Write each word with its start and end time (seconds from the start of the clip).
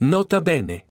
Nota 0.00 0.40
bene. 0.40 0.86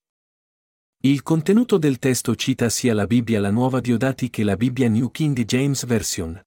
Il 1.04 1.22
contenuto 1.22 1.78
del 1.78 2.00
testo 2.00 2.36
cita 2.36 2.70
sia 2.70 2.94
la 2.94 3.06
Bibbia 3.06 3.40
la 3.40 3.52
Nuova 3.52 3.82
Diodati 3.82 4.30
che 4.30 4.44
la 4.44 4.56
Bibbia 4.56 4.88
New 4.88 5.10
King 5.12 5.44
James 5.44 5.86
Version. 5.86 6.42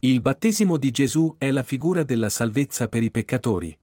Il 0.00 0.20
battesimo 0.20 0.76
di 0.76 0.90
Gesù 0.90 1.34
è 1.38 1.50
la 1.50 1.62
figura 1.62 2.02
della 2.02 2.28
salvezza 2.28 2.88
per 2.88 3.02
i 3.02 3.10
peccatori. 3.10 3.78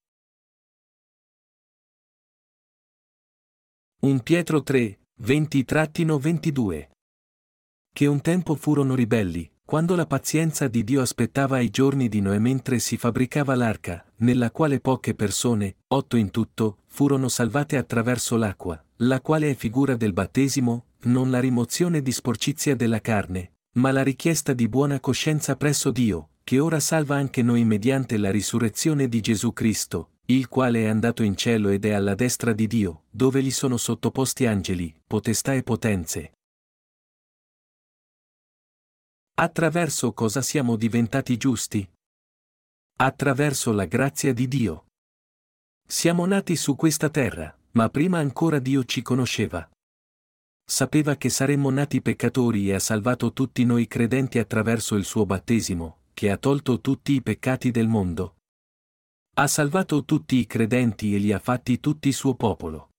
1 4.02 4.22
Pietro 4.22 4.62
3, 4.62 5.00
20-22. 5.22 6.90
Che 7.92 8.06
un 8.06 8.22
tempo 8.22 8.56
furono 8.56 8.96
ribelli, 8.96 9.50
quando 9.70 9.94
la 9.94 10.08
pazienza 10.08 10.68
di 10.68 10.84
Dio 10.84 11.00
aspettava 11.00 11.58
ai 11.58 11.70
giorni 11.70 12.10
di 12.10 12.22
Noè 12.22 12.40
mentre 12.40 12.80
si 12.80 12.98
fabbricava 12.98 13.54
l'arca, 13.54 14.04
nella 14.16 14.50
quale 14.50 14.80
poche 14.80 15.14
persone, 15.14 15.76
otto 15.90 16.18
in 16.18 16.32
tutto, 16.32 16.78
furono 16.88 17.28
salvate 17.28 17.78
attraverso 17.78 18.36
l'acqua, 18.36 18.84
la 18.96 19.22
quale 19.22 19.52
è 19.52 19.54
figura 19.54 19.96
del 19.96 20.12
battesimo, 20.12 20.86
non 21.02 21.30
la 21.30 21.40
rimozione 21.40 22.02
di 22.02 22.12
sporcizia 22.12 22.76
della 22.76 23.00
carne, 23.00 23.52
ma 23.74 23.92
la 23.92 24.02
richiesta 24.02 24.54
di 24.54 24.68
buona 24.68 25.00
coscienza 25.00 25.56
presso 25.56 25.92
Dio, 25.92 26.30
che 26.44 26.58
ora 26.58 26.80
salva 26.80 27.18
anche 27.18 27.44
noi 27.44 27.64
mediante 27.64 28.18
la 28.18 28.32
risurrezione 28.32 29.08
di 29.08 29.22
Gesù 29.22 29.54
Cristo, 29.54 30.14
il 30.26 30.48
quale 30.48 30.86
è 30.86 30.88
andato 30.88 31.22
in 31.22 31.36
cielo 31.36 31.70
ed 31.70 31.86
è 31.86 31.92
alla 31.92 32.16
destra 32.16 32.54
di 32.54 32.66
Dio, 32.66 33.04
dove 33.12 33.44
gli 33.44 33.52
sono 33.52 33.78
sottoposti 33.78 34.48
angeli, 34.48 34.92
potestà 35.06 35.54
e 35.54 35.62
potenze. 35.62 36.32
Attraverso 39.42 40.12
cosa 40.12 40.42
siamo 40.42 40.76
diventati 40.76 41.38
giusti? 41.38 41.90
Attraverso 42.98 43.72
la 43.72 43.86
grazia 43.86 44.34
di 44.34 44.50
Dio. 44.50 44.88
Siamo 45.88 46.26
nati 46.26 46.58
su 46.58 46.76
questa 46.76 47.10
terra, 47.10 47.58
ma 47.72 47.88
prima 47.88 48.20
ancora 48.20 48.60
Dio 48.60 48.84
ci 48.84 49.02
conosceva. 49.02 49.66
Sapeva 50.62 51.16
che 51.16 51.30
saremmo 51.30 51.70
nati 51.70 52.02
peccatori 52.02 52.68
e 52.68 52.74
ha 52.74 52.80
salvato 52.80 53.32
tutti 53.32 53.64
noi 53.64 53.88
credenti 53.88 54.40
attraverso 54.40 54.96
il 54.96 55.06
suo 55.06 55.26
battesimo, 55.26 56.00
che 56.14 56.32
ha 56.32 56.36
tolto 56.36 56.82
tutti 56.82 57.14
i 57.14 57.22
peccati 57.22 57.72
del 57.72 57.88
mondo. 57.88 58.40
Ha 59.38 59.48
salvato 59.48 60.04
tutti 60.04 60.36
i 60.36 60.48
credenti 60.48 61.16
e 61.16 61.18
li 61.18 61.32
ha 61.32 61.40
fatti 61.40 61.80
tutti 61.80 62.12
suo 62.12 62.36
popolo. 62.36 62.90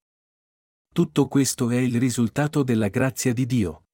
Tutto 0.91 1.29
questo 1.29 1.69
è 1.69 1.77
il 1.77 1.99
risultato 2.01 2.63
della 2.63 2.89
grazia 2.89 3.35
di 3.35 3.45
Dio. 3.45 3.85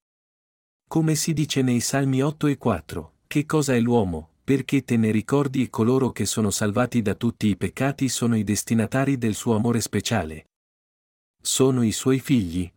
Come 0.89 1.15
si 1.15 1.33
dice 1.33 1.61
nei 1.61 1.81
Salmi 1.81 2.23
8 2.23 2.47
e 2.47 2.57
4, 2.57 3.13
che 3.27 3.45
cosa 3.45 3.75
è 3.75 3.79
l'uomo, 3.79 4.29
perché 4.41 4.85
te 4.85 4.95
ne 4.95 5.11
ricordi 5.11 5.61
e 5.61 5.69
coloro 5.69 6.11
che 6.11 6.25
sono 6.25 6.49
salvati 6.49 7.01
da 7.01 7.13
tutti 7.13 7.47
i 7.47 7.57
peccati 7.57 8.07
sono 8.07 8.37
i 8.37 8.45
destinatari 8.45 9.17
del 9.17 9.35
suo 9.35 9.55
amore 9.55 9.81
speciale. 9.81 10.45
Sono 11.41 11.83
i 11.83 11.91
suoi 11.91 12.19
figli. 12.19 12.71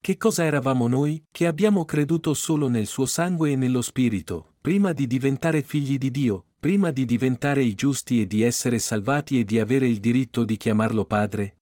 Che 0.00 0.16
cosa 0.16 0.44
eravamo 0.44 0.86
noi, 0.86 1.20
che 1.32 1.48
abbiamo 1.48 1.84
creduto 1.84 2.32
solo 2.32 2.68
nel 2.68 2.86
suo 2.86 3.06
sangue 3.06 3.50
e 3.50 3.56
nello 3.56 3.82
Spirito, 3.82 4.54
prima 4.60 4.92
di 4.92 5.08
diventare 5.08 5.62
figli 5.62 5.98
di 5.98 6.12
Dio, 6.12 6.44
prima 6.60 6.92
di 6.92 7.04
diventare 7.04 7.64
i 7.64 7.74
giusti 7.74 8.20
e 8.20 8.28
di 8.28 8.42
essere 8.42 8.78
salvati 8.78 9.40
e 9.40 9.44
di 9.44 9.58
avere 9.58 9.88
il 9.88 9.98
diritto 9.98 10.44
di 10.44 10.56
chiamarlo 10.56 11.04
Padre? 11.04 11.59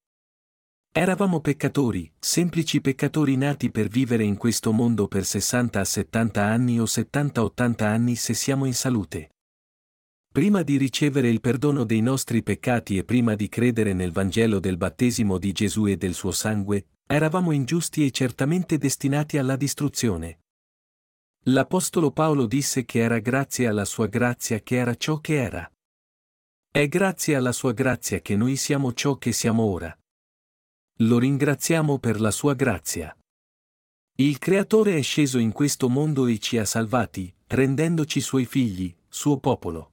Eravamo 0.91 1.41
peccatori, 1.41 2.11
semplici 2.19 2.81
peccatori 2.81 3.37
nati 3.37 3.71
per 3.71 3.89
vivere 3.89 4.25
in 4.25 4.37
questo 4.37 4.73
mondo 4.73 5.07
per 5.07 5.25
60 5.25 5.79
a 5.79 5.85
70 5.85 6.43
anni 6.43 6.81
o 6.81 6.85
70-80 6.85 7.85
anni 7.85 8.17
se 8.17 8.35
siamo 8.35 8.65
in 8.65 8.75
salute. 8.75 9.31
Prima 10.33 10.63
di 10.63 10.77
ricevere 10.77 11.29
il 11.29 11.41
perdono 11.41 11.85
dei 11.85 12.01
nostri 12.01 12.43
peccati 12.43 12.97
e 12.97 13.05
prima 13.05 13.35
di 13.35 13.49
credere 13.49 13.93
nel 13.93 14.13
Vangelo 14.13 14.59
del 14.61 14.77
battesimo 14.77 15.39
di 15.39 15.53
Gesù 15.53 15.87
e 15.87 15.97
del 15.97 16.15
suo 16.15 16.33
sangue, 16.33 16.87
eravamo 17.07 17.53
ingiusti 17.53 18.05
e 18.05 18.11
certamente 18.11 18.77
destinati 18.77 19.39
alla 19.39 19.57
distruzione. 19.57 20.41
L'Apostolo 21.45 22.11
Paolo 22.11 22.47
disse 22.47 22.85
che 22.85 22.99
era 22.99 23.21
grazie 23.21 23.69
alla 23.69 23.85
sua 23.85 24.07
grazia 24.07 24.61
che 24.61 24.77
era 24.77 24.95
ciò 24.97 25.19
che 25.19 25.43
era. 25.43 25.71
È 26.71 26.87
grazie 26.89 27.37
alla 27.37 27.53
sua 27.53 27.73
grazia 27.73 28.21
che 28.21 28.37
noi 28.37 28.57
siamo 28.57 28.93
ciò 28.93 29.17
che 29.17 29.33
siamo 29.33 29.63
ora. 29.63 29.97
Lo 31.03 31.21
ringraziamo 31.21 32.01
per 32.01 32.21
la 32.21 32.33
sua 32.33 32.55
grazia. 32.55 33.17
Il 34.17 34.39
Creatore 34.39 34.97
è 34.97 35.03
sceso 35.03 35.39
in 35.39 35.53
questo 35.53 35.89
mondo 35.89 36.27
e 36.27 36.41
ci 36.41 36.59
ha 36.59 36.65
salvati, 36.65 37.33
rendendoci 37.47 38.21
suoi 38.21 38.45
figli, 38.45 38.93
suo 39.09 39.39
popolo. 39.39 39.93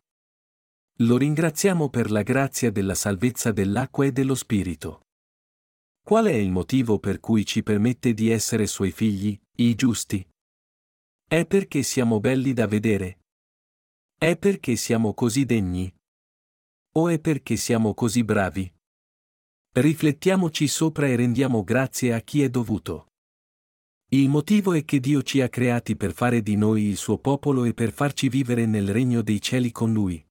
Lo 0.99 1.17
ringraziamo 1.17 1.89
per 1.89 2.09
la 2.09 2.23
grazia 2.23 2.71
della 2.71 2.95
salvezza 2.95 3.51
dell'acqua 3.51 4.05
e 4.05 4.11
dello 4.11 4.33
Spirito. 4.33 5.01
Qual 6.03 6.25
è 6.25 6.33
il 6.33 6.49
motivo 6.49 6.97
per 6.97 7.19
cui 7.19 7.45
ci 7.45 7.61
permette 7.61 8.15
di 8.15 8.31
essere 8.31 8.65
suoi 8.65 8.89
figli, 8.89 9.39
i 9.57 9.75
giusti? 9.75 10.27
È 11.27 11.45
perché 11.45 11.83
siamo 11.83 12.19
belli 12.19 12.53
da 12.53 12.65
vedere? 12.65 13.19
È 14.17 14.35
perché 14.37 14.75
siamo 14.75 15.13
così 15.13 15.45
degni? 15.45 15.93
O 16.93 17.09
è 17.09 17.19
perché 17.19 17.57
siamo 17.57 17.93
così 17.93 18.23
bravi? 18.23 18.74
Riflettiamoci 19.77 20.69
sopra 20.69 21.05
e 21.05 21.17
rendiamo 21.17 21.61
grazie 21.61 22.13
a 22.13 22.21
chi 22.21 22.41
è 22.41 22.49
dovuto. 22.49 23.07
Il 24.11 24.29
motivo 24.29 24.71
è 24.71 24.85
che 24.85 25.01
Dio 25.01 25.21
ci 25.21 25.41
ha 25.41 25.49
creati 25.49 25.97
per 25.97 26.13
fare 26.13 26.41
di 26.41 26.55
noi 26.55 26.83
il 26.83 26.95
suo 26.95 27.17
popolo 27.17 27.65
e 27.65 27.73
per 27.73 27.91
farci 27.91 28.29
vivere 28.29 28.65
nel 28.65 28.89
regno 28.89 29.21
dei 29.21 29.41
cieli 29.41 29.73
con 29.73 29.91
Lui. 29.91 30.25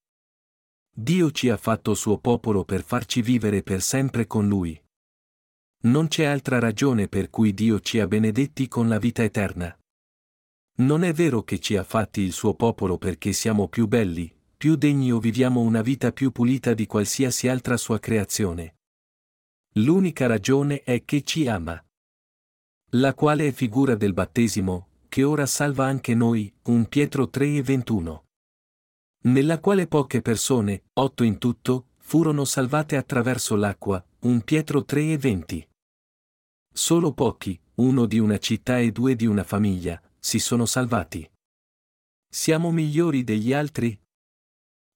Dio 0.91 1.29
ci 1.29 1.49
ha 1.49 1.57
fatto 1.57 1.93
suo 1.93 2.17
popolo 2.17 2.63
per 2.63 2.83
farci 2.83 3.21
vivere 3.21 3.61
per 3.61 3.83
sempre 3.83 4.25
con 4.25 4.47
Lui. 4.47 4.81
Non 5.83 6.07
c'è 6.07 6.23
altra 6.23 6.57
ragione 6.57 7.07
per 7.07 7.29
cui 7.29 7.53
Dio 7.53 7.79
ci 7.81 7.99
ha 7.99 8.07
benedetti 8.07 8.67
con 8.67 8.87
la 8.87 8.97
vita 8.97 9.21
eterna. 9.21 9.77
Non 10.77 11.03
è 11.03 11.13
vero 11.13 11.43
che 11.43 11.59
ci 11.59 11.77
ha 11.77 11.83
fatti 11.83 12.21
il 12.21 12.31
suo 12.31 12.55
popolo 12.55 12.97
perché 12.97 13.31
siamo 13.31 13.67
più 13.67 13.85
belli, 13.85 14.35
più 14.57 14.75
degni 14.75 15.11
o 15.11 15.19
viviamo 15.19 15.61
una 15.61 15.83
vita 15.83 16.11
più 16.11 16.31
pulita 16.31 16.73
di 16.73 16.87
qualsiasi 16.87 17.47
altra 17.47 17.77
sua 17.77 17.99
creazione. 17.99 18.74
L'unica 19.77 20.25
ragione 20.25 20.83
è 20.83 21.03
che 21.03 21.21
ci 21.23 21.47
ama. 21.47 21.83
La 22.91 23.13
quale 23.13 23.47
è 23.47 23.51
figura 23.51 23.95
del 23.95 24.13
battesimo, 24.13 24.87
che 25.09 25.23
ora 25.23 25.45
salva 25.45 25.85
anche 25.85 26.15
noi, 26.15 26.53
1 26.63 26.85
Pietro 26.85 27.29
3 27.29 27.55
e 27.55 27.61
21. 27.61 28.25
Nella 29.23 29.59
quale 29.59 29.87
poche 29.87 30.21
persone, 30.21 30.85
otto 30.93 31.23
in 31.25 31.39
tutto, 31.39 31.87
furono 31.97 32.45
salvate 32.45 32.95
attraverso 32.95 33.57
l'acqua, 33.57 34.01
1 34.19 34.41
Pietro 34.43 34.85
3 34.85 35.11
e 35.11 35.17
20. 35.17 35.69
Solo 36.73 37.11
pochi, 37.11 37.59
uno 37.75 38.05
di 38.05 38.17
una 38.17 38.37
città 38.37 38.79
e 38.79 38.93
due 38.93 39.17
di 39.17 39.25
una 39.25 39.43
famiglia, 39.43 40.01
si 40.17 40.39
sono 40.39 40.65
salvati. 40.65 41.29
Siamo 42.29 42.71
migliori 42.71 43.25
degli 43.25 43.51
altri? 43.51 43.99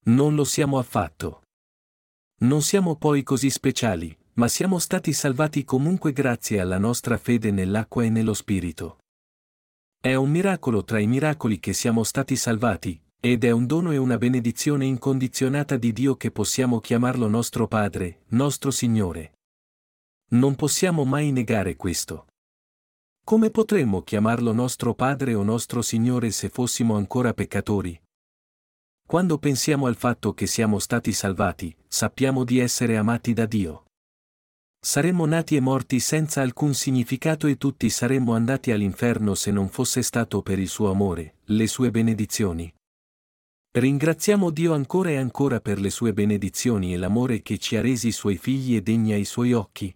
Non 0.06 0.36
lo 0.36 0.46
siamo 0.46 0.78
affatto. 0.78 1.42
Non 2.42 2.62
siamo 2.62 2.96
poi 2.96 3.24
così 3.24 3.50
speciali, 3.50 4.18
ma 4.40 4.48
siamo 4.48 4.80
stati 4.80 5.12
salvati 5.12 5.66
comunque 5.66 6.14
grazie 6.14 6.62
alla 6.62 6.78
nostra 6.78 7.18
fede 7.18 7.52
nell'acqua 7.52 8.06
e 8.06 8.10
nello 8.10 8.34
Spirito. 8.34 9.00
È 10.00 10.16
un 10.16 10.30
miracolo 10.30 10.86
tra 10.86 10.98
i 10.98 11.08
miracoli 11.08 11.60
che 11.60 11.74
siamo 11.74 12.06
stati 12.06 12.38
salvati, 12.38 12.98
ed 13.20 13.44
è 13.44 13.52
un 13.52 13.66
dono 13.66 13.92
e 13.92 13.98
una 13.98 14.18
benedizione 14.18 14.86
incondizionata 14.86 15.76
di 15.76 15.92
Dio 15.92 16.16
che 16.16 16.32
possiamo 16.32 16.80
chiamarlo 16.80 17.28
nostro 17.28 17.68
Padre, 17.68 18.22
nostro 18.30 18.72
Signore. 18.72 19.34
Non 20.30 20.56
possiamo 20.56 21.04
mai 21.04 21.34
negare 21.34 21.76
questo. 21.76 22.28
Come 23.26 23.50
potremmo 23.50 24.04
chiamarlo 24.04 24.54
nostro 24.54 24.94
Padre 24.94 25.34
o 25.34 25.44
nostro 25.44 25.82
Signore 25.82 26.32
se 26.32 26.48
fossimo 26.48 26.96
ancora 26.96 27.34
peccatori? 27.34 28.02
Quando 29.06 29.38
pensiamo 29.38 29.86
al 29.86 29.98
fatto 29.98 30.34
che 30.34 30.48
siamo 30.48 30.80
stati 30.80 31.12
salvati, 31.12 31.76
sappiamo 31.90 32.46
di 32.46 32.60
essere 32.60 32.96
amati 32.96 33.34
da 33.34 33.46
Dio. 33.46 33.84
Saremmo 34.82 35.26
nati 35.26 35.58
e 35.58 35.60
morti 35.60 36.00
senza 36.00 36.42
alcun 36.42 36.74
significato 36.74 37.48
e 37.48 37.58
tutti 37.58 37.90
saremmo 37.90 38.34
andati 38.34 38.72
all'inferno 38.72 39.36
se 39.36 39.52
non 39.52 39.68
fosse 39.68 40.02
stato 40.02 40.42
per 40.42 40.58
il 40.58 40.70
suo 40.70 40.90
amore, 40.90 41.40
le 41.46 41.68
sue 41.68 41.92
benedizioni. 41.92 42.74
Ringraziamo 43.72 44.50
Dio 44.50 44.74
ancora 44.74 45.10
e 45.10 45.18
ancora 45.18 45.60
per 45.60 45.80
le 45.80 45.90
sue 45.90 46.14
benedizioni 46.14 46.94
e 46.94 46.98
l'amore 46.98 47.42
che 47.42 47.58
ci 47.58 47.76
ha 47.76 47.82
resi 47.82 48.12
suoi 48.14 48.38
figli 48.38 48.76
e 48.76 48.82
degni 48.82 49.12
ai 49.12 49.26
suoi 49.26 49.52
occhi. 49.52 49.94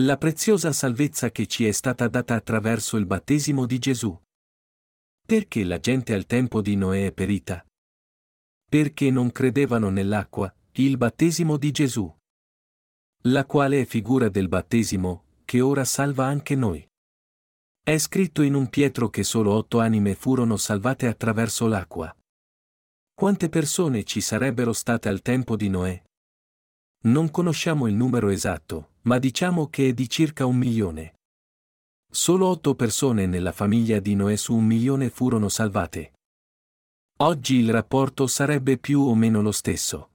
La 0.00 0.16
preziosa 0.16 0.72
salvezza 0.72 1.30
che 1.30 1.46
ci 1.46 1.66
è 1.66 1.72
stata 1.72 2.08
data 2.08 2.34
attraverso 2.34 2.96
il 2.96 3.06
battesimo 3.06 3.64
di 3.64 3.78
Gesù. 3.78 4.20
Perché 5.24 5.62
la 5.62 5.78
gente 5.78 6.14
al 6.14 6.26
tempo 6.26 6.60
di 6.60 6.74
Noè 6.74 7.06
è 7.06 7.12
perita? 7.12 7.64
Perché 8.68 9.10
non 9.10 9.30
credevano 9.30 9.88
nell'acqua, 9.88 10.52
il 10.84 10.96
battesimo 10.96 11.56
di 11.56 11.70
Gesù. 11.70 12.12
La 13.24 13.44
quale 13.44 13.82
è 13.82 13.84
figura 13.84 14.28
del 14.28 14.48
battesimo, 14.48 15.24
che 15.44 15.60
ora 15.60 15.84
salva 15.84 16.26
anche 16.26 16.54
noi. 16.54 16.86
È 17.82 17.98
scritto 17.98 18.42
in 18.42 18.54
un 18.54 18.68
Pietro 18.68 19.10
che 19.10 19.22
solo 19.24 19.52
otto 19.52 19.80
anime 19.80 20.14
furono 20.14 20.56
salvate 20.56 21.06
attraverso 21.06 21.66
l'acqua. 21.66 22.14
Quante 23.14 23.48
persone 23.48 24.04
ci 24.04 24.20
sarebbero 24.20 24.72
state 24.72 25.08
al 25.08 25.22
tempo 25.22 25.56
di 25.56 25.68
Noè? 25.68 26.02
Non 27.02 27.30
conosciamo 27.30 27.86
il 27.86 27.94
numero 27.94 28.28
esatto, 28.28 28.92
ma 29.02 29.18
diciamo 29.18 29.68
che 29.68 29.88
è 29.88 29.92
di 29.92 30.08
circa 30.08 30.46
un 30.46 30.56
milione. 30.56 31.14
Solo 32.10 32.46
otto 32.46 32.74
persone 32.74 33.26
nella 33.26 33.52
famiglia 33.52 34.00
di 34.00 34.14
Noè 34.14 34.36
su 34.36 34.54
un 34.54 34.64
milione 34.64 35.10
furono 35.10 35.48
salvate. 35.48 36.12
Oggi 37.18 37.56
il 37.56 37.70
rapporto 37.70 38.26
sarebbe 38.26 38.78
più 38.78 39.00
o 39.02 39.14
meno 39.14 39.42
lo 39.42 39.52
stesso. 39.52 40.12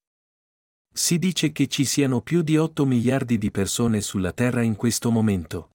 Si 0.97 1.19
dice 1.19 1.51
che 1.51 1.67
ci 1.67 1.83
siano 1.83 2.21
più 2.21 2.41
di 2.41 2.55
8 2.55 2.85
miliardi 2.85 3.37
di 3.37 3.51
persone 3.51 3.99
sulla 3.99 4.31
Terra 4.31 4.61
in 4.61 4.77
questo 4.77 5.11
momento. 5.11 5.71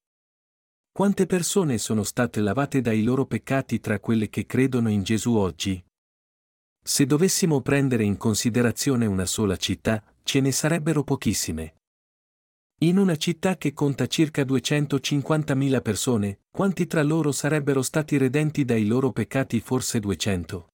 Quante 0.90 1.26
persone 1.26 1.76
sono 1.76 2.05
state 2.05 2.40
lavate 2.40 2.81
dai 2.81 3.02
loro 3.02 3.26
peccati 3.26 3.81
tra 3.81 4.00
quelle 4.00 4.31
che 4.31 4.46
credono 4.46 4.88
in 4.88 5.02
Gesù 5.02 5.34
oggi? 5.34 5.84
Se 6.82 7.05
dovessimo 7.05 7.61
prendere 7.61 8.02
in 8.02 8.17
considerazione 8.17 9.05
una 9.05 9.26
sola 9.26 9.58
città, 9.58 10.02
ce 10.22 10.40
ne 10.40 10.52
sarebbero 10.52 11.05
pochissime. 11.05 11.75
In 12.78 12.96
una 12.96 13.16
città 13.16 13.58
che 13.58 13.75
conta 13.75 14.06
circa 14.06 14.40
250.000 14.40 15.82
persone, 15.82 16.40
quanti 16.50 16.87
tra 16.87 17.02
loro 17.02 17.31
sarebbero 17.31 17.82
stati 17.82 18.16
redenti 18.16 18.64
dai 18.64 18.87
loro 18.87 19.12
peccati 19.12 19.61
forse 19.61 20.00
200? 20.00 20.69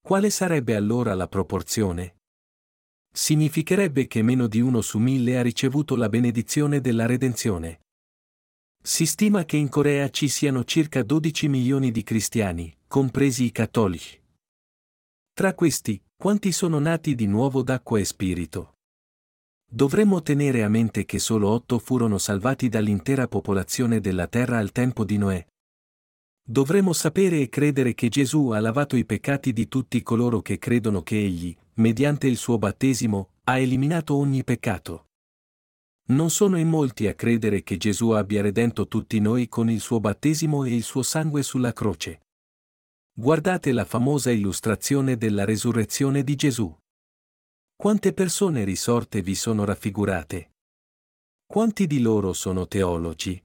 Quale 0.00 0.30
sarebbe 0.30 0.76
allora 0.76 1.12
la 1.14 1.26
proporzione? 1.26 2.17
Significherebbe 3.18 4.06
che 4.06 4.22
meno 4.22 4.46
di 4.46 4.60
uno 4.60 4.80
su 4.80 4.96
mille 4.98 5.38
ha 5.38 5.42
ricevuto 5.42 5.96
la 5.96 6.08
benedizione 6.08 6.80
della 6.80 7.04
redenzione. 7.04 7.80
Si 8.80 9.06
stima 9.06 9.44
che 9.44 9.56
in 9.56 9.68
Corea 9.68 10.08
ci 10.08 10.28
siano 10.28 10.62
circa 10.62 11.02
12 11.02 11.48
milioni 11.48 11.90
di 11.90 12.04
cristiani, 12.04 12.72
compresi 12.86 13.46
i 13.46 13.50
cattolici. 13.50 14.22
Tra 15.34 15.52
questi, 15.52 16.00
quanti 16.14 16.52
sono 16.52 16.78
nati 16.78 17.16
di 17.16 17.26
nuovo 17.26 17.64
d'acqua 17.64 17.98
e 17.98 18.04
spirito? 18.04 18.74
Dovremmo 19.68 20.22
tenere 20.22 20.62
a 20.62 20.68
mente 20.68 21.04
che 21.04 21.18
solo 21.18 21.48
otto 21.48 21.80
furono 21.80 22.18
salvati 22.18 22.68
dall'intera 22.68 23.26
popolazione 23.26 23.98
della 23.98 24.28
terra 24.28 24.58
al 24.58 24.70
tempo 24.70 25.04
di 25.04 25.18
Noè. 25.18 25.44
Dovremmo 26.40 26.92
sapere 26.92 27.40
e 27.40 27.48
credere 27.48 27.94
che 27.94 28.08
Gesù 28.08 28.50
ha 28.50 28.60
lavato 28.60 28.94
i 28.94 29.04
peccati 29.04 29.52
di 29.52 29.66
tutti 29.66 30.04
coloro 30.04 30.40
che 30.40 30.58
credono 30.58 31.02
che 31.02 31.16
Egli, 31.16 31.54
mediante 31.78 32.26
il 32.26 32.36
suo 32.36 32.58
battesimo, 32.58 33.30
ha 33.44 33.58
eliminato 33.58 34.14
ogni 34.14 34.44
peccato. 34.44 35.06
Non 36.08 36.30
sono 36.30 36.58
in 36.58 36.68
molti 36.68 37.06
a 37.06 37.14
credere 37.14 37.62
che 37.62 37.76
Gesù 37.76 38.10
abbia 38.10 38.42
redento 38.42 38.88
tutti 38.88 39.20
noi 39.20 39.48
con 39.48 39.68
il 39.68 39.80
suo 39.80 40.00
battesimo 40.00 40.64
e 40.64 40.74
il 40.74 40.82
suo 40.82 41.02
sangue 41.02 41.42
sulla 41.42 41.72
croce. 41.72 42.22
Guardate 43.12 43.72
la 43.72 43.84
famosa 43.84 44.30
illustrazione 44.30 45.16
della 45.16 45.44
resurrezione 45.44 46.22
di 46.24 46.34
Gesù. 46.34 46.74
Quante 47.76 48.12
persone 48.12 48.64
risorte 48.64 49.22
vi 49.22 49.34
sono 49.34 49.64
raffigurate? 49.64 50.52
Quanti 51.46 51.86
di 51.86 52.00
loro 52.00 52.32
sono 52.32 52.66
teologi? 52.66 53.42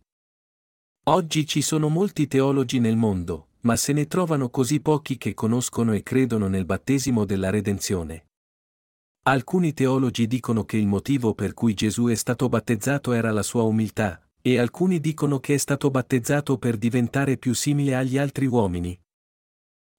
Oggi 1.05 1.45
ci 1.45 1.61
sono 1.61 1.89
molti 1.89 2.27
teologi 2.27 2.79
nel 2.79 2.95
mondo, 2.95 3.49
ma 3.63 3.75
se 3.75 3.93
ne 3.93 4.07
trovano 4.07 4.49
così 4.49 4.79
pochi 4.79 5.17
che 5.17 5.33
conoscono 5.33 5.93
e 5.93 6.03
credono 6.03 6.47
nel 6.47 6.65
battesimo 6.65 7.25
della 7.25 7.49
redenzione. 7.49 8.27
Alcuni 9.23 9.73
teologi 9.73 10.27
dicono 10.27 10.65
che 10.65 10.77
il 10.77 10.87
motivo 10.87 11.33
per 11.33 11.53
cui 11.53 11.73
Gesù 11.73 12.07
è 12.07 12.15
stato 12.15 12.49
battezzato 12.49 13.13
era 13.13 13.31
la 13.31 13.43
sua 13.43 13.63
umiltà, 13.63 14.21
e 14.41 14.59
alcuni 14.59 14.99
dicono 14.99 15.39
che 15.39 15.53
è 15.53 15.57
stato 15.57 15.89
battezzato 15.89 16.57
per 16.57 16.75
diventare 16.77 17.37
più 17.37 17.53
simile 17.53 17.95
agli 17.95 18.17
altri 18.17 18.45
uomini. 18.47 18.99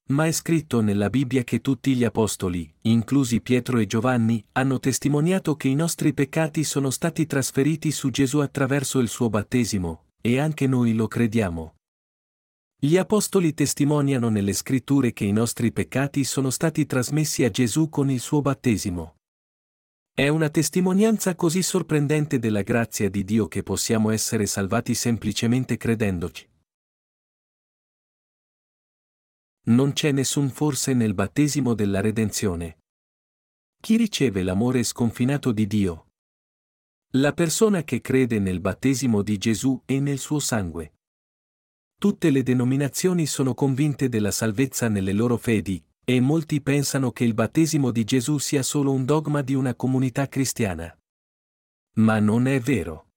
Ma 0.09 0.27
è 0.27 0.31
scritto 0.31 0.81
nella 0.81 1.09
Bibbia 1.09 1.43
che 1.43 1.61
tutti 1.61 1.95
gli 1.95 2.03
apostoli, 2.03 2.71
inclusi 2.81 3.41
Pietro 3.41 3.79
e 3.79 3.87
Giovanni, 3.87 4.45
hanno 4.51 4.79
testimoniato 4.79 5.55
che 5.55 5.67
i 5.67 5.73
nostri 5.73 6.13
peccati 6.13 6.63
sono 6.63 6.91
stati 6.91 7.25
trasferiti 7.25 7.89
su 7.89 8.11
Gesù 8.11 8.37
attraverso 8.37 8.99
il 8.99 9.07
suo 9.07 9.31
battesimo, 9.31 10.03
e 10.21 10.37
anche 10.37 10.67
noi 10.67 10.93
lo 10.93 11.07
crediamo. 11.07 11.74
Gli 12.85 12.97
apostoli 12.97 13.55
testimoniano 13.55 14.29
nelle 14.29 14.53
scritture 14.53 15.11
che 15.11 15.25
i 15.25 15.31
nostri 15.31 15.71
peccati 15.71 16.23
sono 16.23 16.51
stati 16.51 16.85
trasmessi 16.85 17.43
a 17.43 17.49
Gesù 17.49 17.89
con 17.89 18.11
il 18.11 18.19
suo 18.19 18.41
battesimo. 18.43 19.15
È 20.13 20.27
una 20.27 20.51
testimonianza 20.51 21.33
così 21.33 21.63
sorprendente 21.63 22.37
della 22.37 22.61
grazia 22.61 23.09
di 23.09 23.23
Dio 23.23 23.47
che 23.47 23.63
possiamo 23.63 24.11
essere 24.11 24.45
salvati 24.45 24.93
semplicemente 24.93 25.77
credendoci. 25.77 26.47
Non 29.63 29.93
c'è 29.93 30.11
nessun 30.11 30.51
forse 30.51 30.93
nel 30.93 31.15
battesimo 31.15 31.73
della 31.73 32.01
redenzione. 32.01 32.83
Chi 33.81 33.97
riceve 33.97 34.43
l'amore 34.43 34.83
sconfinato 34.83 35.51
di 35.51 35.65
Dio? 35.65 36.09
La 37.13 37.33
persona 37.33 37.83
che 37.83 37.99
crede 37.99 38.37
nel 38.37 38.59
battesimo 38.59 39.23
di 39.23 39.39
Gesù 39.39 39.81
e 39.85 39.99
nel 39.99 40.19
suo 40.19 40.37
sangue. 40.37 40.94
Tutte 41.97 42.29
le 42.29 42.43
denominazioni 42.43 43.25
sono 43.25 43.53
convinte 43.53 44.09
della 44.09 44.31
salvezza 44.31 44.89
nelle 44.89 45.13
loro 45.13 45.37
fedi, 45.37 45.83
e 46.03 46.19
molti 46.19 46.61
pensano 46.61 47.11
che 47.11 47.23
il 47.23 47.33
battesimo 47.33 47.89
di 47.91 48.03
Gesù 48.03 48.37
sia 48.37 48.61
solo 48.61 48.91
un 48.91 49.05
dogma 49.05 49.41
di 49.41 49.55
una 49.55 49.73
comunità 49.73 50.27
cristiana. 50.27 50.95
Ma 51.97 52.19
non 52.19 52.45
è 52.45 52.59
vero. 52.59 53.07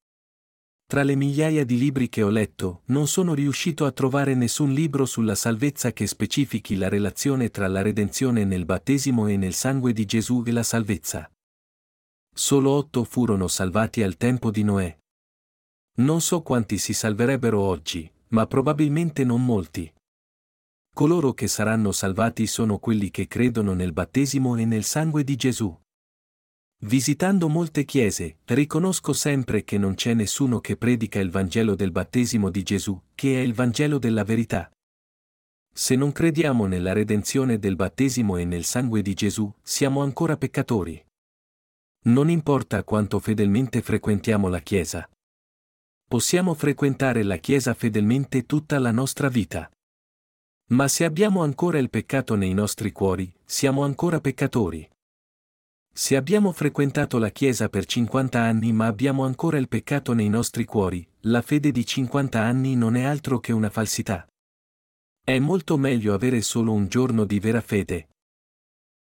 Tra 0.86 1.02
le 1.02 1.16
migliaia 1.16 1.66
di 1.66 1.76
libri 1.76 2.08
che 2.08 2.22
ho 2.22 2.30
letto, 2.30 2.80
non 2.86 3.08
sono 3.08 3.34
riuscito 3.34 3.84
a 3.84 3.92
trovare 3.92 4.34
nessun 4.34 4.72
libro 4.72 5.04
sulla 5.04 5.34
salvezza 5.34 5.92
che 5.92 6.06
specifichi 6.06 6.76
la 6.76 6.88
relazione 6.88 7.50
tra 7.50 7.66
la 7.68 7.82
redenzione 7.82 8.44
nel 8.44 8.64
battesimo 8.64 9.26
e 9.26 9.36
nel 9.36 9.52
sangue 9.52 9.92
di 9.92 10.06
Gesù 10.06 10.42
e 10.46 10.52
la 10.52 10.62
salvezza. 10.62 11.30
Solo 12.34 12.70
otto 12.70 13.04
furono 13.04 13.48
salvati 13.48 14.02
al 14.02 14.16
tempo 14.16 14.50
di 14.50 14.62
Noè. 14.62 14.98
Non 15.96 16.22
so 16.22 16.40
quanti 16.40 16.78
si 16.78 16.94
salverebbero 16.94 17.60
oggi, 17.60 18.10
ma 18.28 18.46
probabilmente 18.46 19.24
non 19.24 19.44
molti. 19.44 19.92
Coloro 20.94 21.32
che 21.32 21.46
saranno 21.46 21.92
salvati 21.92 22.46
sono 22.46 22.78
quelli 22.78 23.10
che 23.10 23.28
credono 23.28 23.72
nel 23.72 23.92
battesimo 23.92 24.56
e 24.56 24.64
nel 24.64 24.84
sangue 24.84 25.22
di 25.22 25.36
Gesù. 25.36 25.76
Visitando 26.82 27.48
molte 27.48 27.84
chiese, 27.84 28.38
riconosco 28.44 29.12
sempre 29.12 29.64
che 29.64 29.78
non 29.78 29.94
c'è 29.94 30.14
nessuno 30.14 30.60
che 30.60 30.76
predica 30.76 31.18
il 31.18 31.30
Vangelo 31.30 31.74
del 31.74 31.90
battesimo 31.90 32.50
di 32.50 32.62
Gesù, 32.62 33.00
che 33.14 33.40
è 33.40 33.40
il 33.40 33.54
Vangelo 33.54 33.98
della 33.98 34.22
verità. 34.22 34.70
Se 35.72 35.96
non 35.96 36.12
crediamo 36.12 36.66
nella 36.66 36.92
redenzione 36.92 37.58
del 37.58 37.76
battesimo 37.76 38.36
e 38.36 38.44
nel 38.44 38.64
sangue 38.64 39.02
di 39.02 39.14
Gesù, 39.14 39.52
siamo 39.62 40.02
ancora 40.02 40.36
peccatori. 40.36 41.04
Non 42.06 42.30
importa 42.30 42.84
quanto 42.84 43.18
fedelmente 43.18 43.82
frequentiamo 43.82 44.48
la 44.48 44.60
Chiesa. 44.60 45.08
Possiamo 46.08 46.54
frequentare 46.54 47.22
la 47.22 47.36
Chiesa 47.36 47.74
fedelmente 47.74 48.46
tutta 48.46 48.78
la 48.78 48.90
nostra 48.90 49.28
vita. 49.28 49.70
Ma 50.68 50.88
se 50.88 51.04
abbiamo 51.04 51.42
ancora 51.42 51.76
il 51.78 51.90
peccato 51.90 52.34
nei 52.34 52.54
nostri 52.54 52.92
cuori, 52.92 53.30
siamo 53.44 53.84
ancora 53.84 54.18
peccatori. 54.18 54.88
Se 55.92 56.16
abbiamo 56.16 56.52
frequentato 56.52 57.18
la 57.18 57.28
Chiesa 57.28 57.68
per 57.68 57.84
50 57.84 58.40
anni 58.40 58.72
ma 58.72 58.86
abbiamo 58.86 59.26
ancora 59.26 59.58
il 59.58 59.68
peccato 59.68 60.14
nei 60.14 60.30
nostri 60.30 60.64
cuori, 60.64 61.06
la 61.24 61.42
fede 61.42 61.70
di 61.70 61.84
50 61.84 62.40
anni 62.40 62.74
non 62.74 62.96
è 62.96 63.02
altro 63.02 63.38
che 63.38 63.52
una 63.52 63.68
falsità. 63.68 64.26
È 65.22 65.38
molto 65.38 65.76
meglio 65.76 66.14
avere 66.14 66.40
solo 66.40 66.72
un 66.72 66.88
giorno 66.88 67.26
di 67.26 67.38
vera 67.38 67.60
fede. 67.60 68.08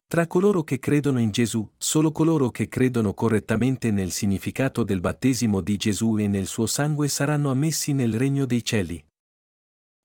Tra 0.08 0.26
coloro 0.26 0.64
che 0.64 0.78
credono 0.78 1.20
in 1.20 1.30
Gesù, 1.30 1.70
solo 1.76 2.12
coloro 2.12 2.50
che 2.50 2.66
credono 2.66 3.12
correttamente 3.12 3.90
nel 3.90 4.10
significato 4.10 4.82
del 4.82 5.00
battesimo 5.00 5.60
di 5.60 5.76
Gesù 5.76 6.16
e 6.16 6.26
nel 6.26 6.46
suo 6.46 6.64
sangue 6.64 7.08
saranno 7.08 7.50
ammessi 7.50 7.92
nel 7.92 8.14
regno 8.14 8.46
dei 8.46 8.64
cieli. 8.64 9.04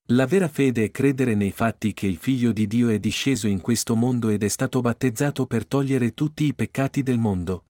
La 0.08 0.26
vera 0.26 0.50
fede 0.50 0.84
è 0.84 0.92
credere 0.92 1.36
nei 1.36 1.52
fatti 1.52 1.94
che 1.94 2.06
il 2.06 2.18
Figlio 2.18 2.52
di 2.52 2.68
Dio 2.68 2.90
è 2.90 3.00
disceso 3.00 3.48
in 3.48 3.62
questo 3.62 3.96
mondo 3.96 4.28
ed 4.28 4.44
è 4.44 4.50
stato 4.50 4.82
battezzato 4.82 5.46
per 5.46 5.66
togliere 5.66 6.14
tutti 6.14 6.44
i 6.44 6.54
peccati 6.54 7.02
del 7.02 7.18
mondo. 7.18 7.68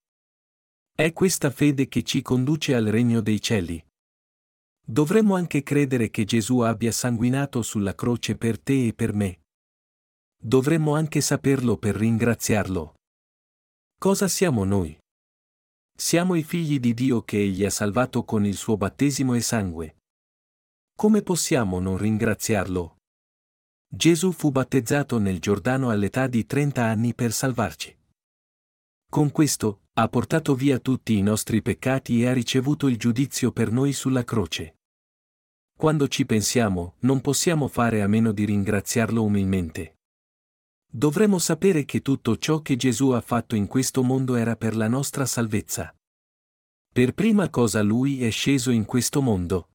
È 0.91 1.13
questa 1.13 1.51
fede 1.51 1.87
che 1.87 2.01
ci 2.01 2.23
conduce 2.23 2.73
al 2.73 2.85
regno 2.85 3.21
dei 3.21 3.39
cieli. 3.39 3.85
Dovremmo 4.83 5.35
anche 5.35 5.61
credere 5.61 6.09
che 6.09 6.25
Gesù 6.25 6.61
abbia 6.61 6.91
sanguinato 6.91 7.61
sulla 7.61 7.93
croce 7.93 8.35
per 8.35 8.59
te 8.59 8.87
e 8.87 8.93
per 8.93 9.13
me. 9.13 9.42
Dovremmo 10.45 10.93
anche 10.93 11.21
saperlo 11.21 11.77
per 11.77 11.95
ringraziarlo. 11.95 12.95
Cosa 13.97 14.27
siamo 14.27 14.65
noi? 14.65 14.97
Siamo 15.95 16.35
i 16.35 16.43
figli 16.43 16.81
di 16.81 16.93
Dio 16.93 17.21
che 17.21 17.37
Egli 17.37 17.63
ha 17.63 17.69
salvato 17.69 18.25
con 18.25 18.45
il 18.45 18.57
suo 18.57 18.75
battesimo 18.75 19.35
e 19.35 19.39
sangue. 19.39 19.95
Come 20.97 21.21
possiamo 21.21 21.79
non 21.79 21.97
ringraziarlo? 21.97 22.97
Gesù 23.87 24.33
fu 24.33 24.51
battezzato 24.51 25.17
nel 25.17 25.39
Giordano 25.39 25.89
all'età 25.91 26.27
di 26.27 26.45
30 26.45 26.83
anni 26.83 27.13
per 27.13 27.31
salvarci. 27.31 27.97
Con 29.09 29.31
questo, 29.31 29.83
ha 29.93 30.09
portato 30.09 30.55
via 30.55 30.77
tutti 30.79 31.17
i 31.17 31.21
nostri 31.21 31.61
peccati 31.61 32.21
e 32.21 32.27
ha 32.27 32.33
ricevuto 32.33 32.89
il 32.89 32.97
giudizio 32.97 33.53
per 33.53 33.71
noi 33.71 33.93
sulla 33.93 34.25
croce. 34.25 34.75
Quando 35.73 36.09
ci 36.09 36.25
pensiamo, 36.25 36.95
non 36.99 37.21
possiamo 37.21 37.69
fare 37.69 38.01
a 38.01 38.07
meno 38.07 38.33
di 38.33 38.43
ringraziarlo 38.43 39.23
umilmente. 39.23 39.99
Dovremmo 40.95 41.39
sapere 41.39 41.85
che 41.85 42.03
tutto 42.03 42.37
ciò 42.37 42.61
che 42.61 42.75
Gesù 42.75 43.09
ha 43.09 43.21
fatto 43.21 43.55
in 43.55 43.65
questo 43.65 44.03
mondo 44.03 44.35
era 44.35 44.55
per 44.55 44.75
la 44.75 44.87
nostra 44.87 45.25
salvezza. 45.25 45.91
Per 46.93 47.15
prima 47.15 47.49
cosa 47.49 47.81
lui 47.81 48.23
è 48.23 48.29
sceso 48.29 48.69
in 48.69 48.85
questo 48.85 49.19
mondo. 49.19 49.69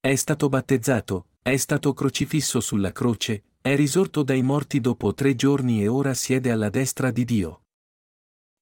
È 0.00 0.12
stato 0.16 0.48
battezzato, 0.48 1.28
è 1.40 1.56
stato 1.56 1.92
crocifisso 1.92 2.58
sulla 2.58 2.90
croce, 2.90 3.44
è 3.60 3.76
risorto 3.76 4.24
dai 4.24 4.42
morti 4.42 4.80
dopo 4.80 5.14
tre 5.14 5.36
giorni 5.36 5.80
e 5.80 5.86
ora 5.86 6.12
siede 6.12 6.50
alla 6.50 6.70
destra 6.70 7.12
di 7.12 7.24
Dio. 7.24 7.62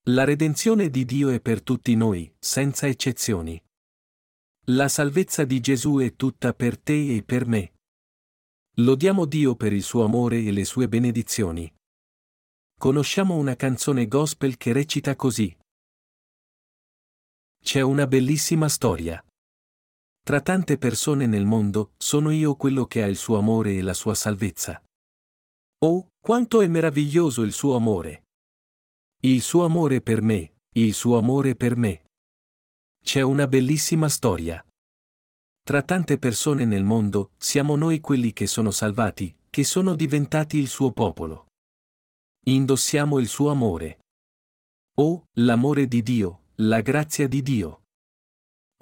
La 0.09 0.25
redenzione 0.25 0.91
di 0.91 1.07
Dio 1.07 1.31
è 1.31 1.41
per 1.41 1.63
tutti 1.63 1.95
noi, 1.95 2.31
senza 2.39 2.87
eccezioni. 2.89 3.59
La 4.67 4.89
salvezza 4.89 5.47
di 5.47 5.61
Gesù 5.61 5.97
è 5.97 6.15
tutta 6.15 6.53
per 6.53 6.79
te 6.79 7.17
e 7.17 7.23
per 7.23 7.47
me. 7.47 7.74
Lodiamo 8.79 9.25
Dio 9.25 9.55
per 9.55 9.73
il 9.73 9.85
suo 9.85 10.03
amore 10.03 10.43
e 10.43 10.51
le 10.51 10.65
sue 10.65 10.89
benedizioni. 10.89 11.73
Conosciamo 12.77 13.37
una 13.37 13.55
canzone 13.55 14.09
gospel 14.09 14.57
che 14.57 14.73
recita 14.73 15.15
così. 15.15 15.57
C'è 17.63 17.83
una 17.83 18.09
bellissima 18.09 18.69
storia. 18.69 19.25
Tra 20.25 20.41
tante 20.41 20.77
persone 20.77 21.27
nel 21.27 21.45
mondo, 21.47 21.93
sono 21.99 22.31
io 22.31 22.57
quello 22.57 22.87
che 22.87 23.05
ha 23.05 23.07
il 23.07 23.17
suo 23.17 23.39
amore 23.39 23.77
e 23.77 23.81
la 23.81 23.95
sua 23.95 24.17
salvezza. 24.17 24.83
Oh, 25.85 26.09
quanto 26.19 26.61
è 26.61 26.67
meraviglioso 26.67 27.43
il 27.43 27.53
suo 27.53 27.77
amore! 27.77 28.25
Il 29.21 29.41
suo 29.41 29.65
amore 29.65 30.01
per 30.01 30.21
me, 30.21 30.57
il 30.73 30.95
suo 30.95 31.17
amore 31.17 31.55
per 31.55 31.77
me. 31.77 32.07
C'è 33.01 33.21
una 33.21 33.47
bellissima 33.47 34.09
storia. 34.09 34.64
Tra 35.65 35.81
tante 35.81 36.19
persone 36.19 36.67
nel 36.67 36.85
mondo, 36.85 37.31
siamo 37.39 37.75
noi 37.75 37.99
quelli 38.01 38.35
che 38.35 38.47
sono 38.47 38.71
salvati, 38.71 39.35
che 39.49 39.65
sono 39.65 39.95
diventati 39.95 40.59
il 40.59 40.69
suo 40.69 40.93
popolo. 40.93 41.47
Indossiamo 42.49 43.19
il 43.19 43.29
suo 43.29 43.49
amore. 43.51 44.01
Oh, 44.97 45.29
l'amore 45.39 45.89
di 45.89 46.03
Dio, 46.03 46.49
la 46.57 46.83
grazia 46.83 47.27
di 47.27 47.41
Dio. 47.41 47.85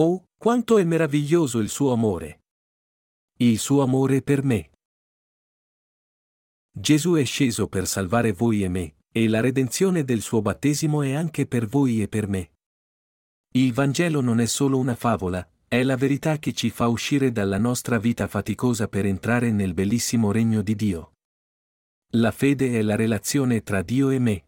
Oh, 0.00 0.24
quanto 0.36 0.76
è 0.76 0.82
meraviglioso 0.82 1.60
il 1.60 1.68
suo 1.68 1.92
amore. 1.92 2.40
Il 3.38 3.60
suo 3.60 3.82
amore 3.82 4.20
per 4.20 4.42
me. 4.42 4.72
Gesù 6.68 7.12
è 7.12 7.24
sceso 7.24 7.68
per 7.68 7.86
salvare 7.86 8.32
voi 8.32 8.64
e 8.64 8.68
me, 8.68 8.96
e 9.12 9.28
la 9.28 9.38
redenzione 9.38 10.02
del 10.02 10.20
suo 10.20 10.42
battesimo 10.42 11.02
è 11.02 11.12
anche 11.12 11.46
per 11.46 11.64
voi 11.68 12.02
e 12.02 12.08
per 12.08 12.26
me. 12.26 12.54
Il 13.52 13.72
Vangelo 13.72 14.20
non 14.20 14.40
è 14.40 14.46
solo 14.46 14.78
una 14.78 14.96
favola, 14.96 15.48
è 15.72 15.82
la 15.82 15.96
verità 15.96 16.38
che 16.38 16.52
ci 16.52 16.68
fa 16.68 16.88
uscire 16.88 17.32
dalla 17.32 17.56
nostra 17.56 17.98
vita 17.98 18.26
faticosa 18.26 18.88
per 18.88 19.06
entrare 19.06 19.50
nel 19.50 19.72
bellissimo 19.72 20.30
regno 20.30 20.60
di 20.60 20.74
Dio. 20.74 21.14
La 22.16 22.30
fede 22.30 22.78
è 22.78 22.82
la 22.82 22.94
relazione 22.94 23.62
tra 23.62 23.80
Dio 23.80 24.10
e 24.10 24.18
me. 24.18 24.44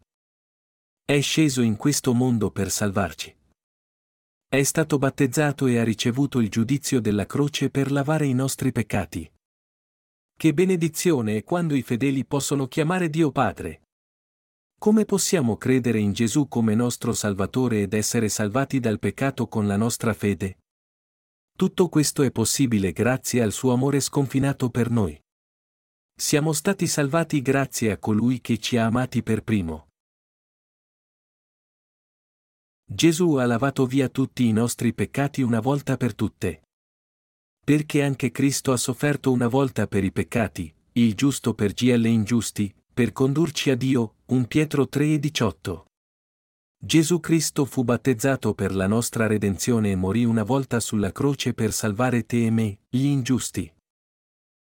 È 1.03 1.19
sceso 1.21 1.63
in 1.63 1.77
questo 1.77 2.13
mondo 2.13 2.51
per 2.51 2.69
salvarci. 2.69 3.35
È 4.47 4.61
stato 4.61 4.99
battezzato 4.99 5.65
e 5.65 5.79
ha 5.79 5.83
ricevuto 5.83 6.39
il 6.39 6.49
giudizio 6.49 7.01
della 7.01 7.25
croce 7.25 7.71
per 7.71 7.91
lavare 7.91 8.27
i 8.27 8.35
nostri 8.35 8.71
peccati. 8.71 9.27
Che 10.31 10.53
benedizione 10.53 11.37
è 11.37 11.43
quando 11.43 11.73
i 11.73 11.81
fedeli 11.81 12.23
possono 12.23 12.67
chiamare 12.67 13.09
Dio 13.09 13.31
Padre. 13.31 13.81
Come 14.77 15.05
possiamo 15.05 15.57
credere 15.57 15.97
in 15.97 16.13
Gesù 16.13 16.47
come 16.47 16.75
nostro 16.75 17.13
Salvatore 17.13 17.81
ed 17.81 17.93
essere 17.95 18.29
salvati 18.29 18.79
dal 18.79 18.99
peccato 18.99 19.47
con 19.47 19.65
la 19.65 19.75
nostra 19.75 20.13
fede? 20.13 20.59
Tutto 21.57 21.87
questo 21.87 22.21
è 22.23 22.31
possibile 22.31 22.91
grazie 22.91 23.41
al 23.41 23.53
suo 23.53 23.71
amore 23.71 24.01
sconfinato 24.01 24.69
per 24.69 24.89
noi. 24.89 25.17
Siamo 26.13 26.51
stati 26.51 26.85
salvati 26.85 27.41
grazie 27.41 27.91
a 27.91 27.97
colui 27.97 28.41
che 28.41 28.57
ci 28.57 28.75
ha 28.75 28.85
amati 28.85 29.23
per 29.23 29.41
primo. 29.41 29.87
Gesù 32.83 33.35
ha 33.35 33.45
lavato 33.45 33.85
via 33.85 34.09
tutti 34.09 34.45
i 34.45 34.51
nostri 34.51 34.93
peccati 34.93 35.41
una 35.43 35.61
volta 35.61 35.95
per 35.95 36.13
tutte. 36.13 36.63
Perché 37.63 38.03
anche 38.03 38.31
Cristo 38.31 38.73
ha 38.73 38.77
sofferto 38.77 39.31
una 39.31 39.47
volta 39.47 39.87
per 39.87 40.03
i 40.03 40.11
peccati, 40.11 40.73
il 40.93 41.15
giusto 41.15 41.53
per 41.53 41.71
gli 41.71 42.05
ingiusti, 42.05 42.75
per 42.93 43.13
condurci 43.13 43.69
a 43.69 43.77
Dio, 43.77 44.15
1 44.25 44.45
Pietro 44.47 44.89
3 44.89 45.13
e 45.13 45.19
18. 45.19 45.85
Gesù 46.85 47.19
Cristo 47.19 47.65
fu 47.65 47.83
battezzato 47.83 48.53
per 48.53 48.75
la 48.75 48.85
nostra 48.85 49.25
redenzione 49.25 49.89
e 49.89 49.95
morì 49.95 50.23
una 50.23 50.43
volta 50.43 50.79
sulla 50.79 51.11
croce 51.11 51.55
per 51.55 51.73
salvare 51.73 52.27
te 52.27 52.45
e 52.45 52.51
me, 52.51 52.81
gli 52.87 53.05
ingiusti. 53.05 53.73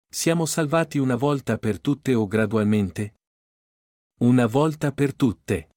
Siamo 0.09 0.45
salvati 0.45 0.97
una 0.97 1.17
volta 1.17 1.57
per 1.57 1.81
tutte 1.81 2.13
o 2.13 2.25
gradualmente? 2.25 3.15
Una 4.19 4.45
volta 4.45 4.93
per 4.93 5.13
tutte. 5.13 5.71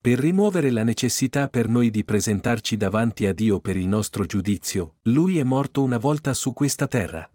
Per 0.00 0.18
rimuovere 0.18 0.70
la 0.70 0.82
necessità 0.82 1.48
per 1.48 1.68
noi 1.68 1.90
di 1.90 2.04
presentarci 2.04 2.78
davanti 2.78 3.26
a 3.26 3.34
Dio 3.34 3.60
per 3.60 3.76
il 3.76 3.86
nostro 3.86 4.24
giudizio, 4.24 4.96
Lui 5.02 5.38
è 5.38 5.42
morto 5.42 5.82
una 5.82 5.98
volta 5.98 6.32
su 6.32 6.54
questa 6.54 6.86
terra. 6.86 7.30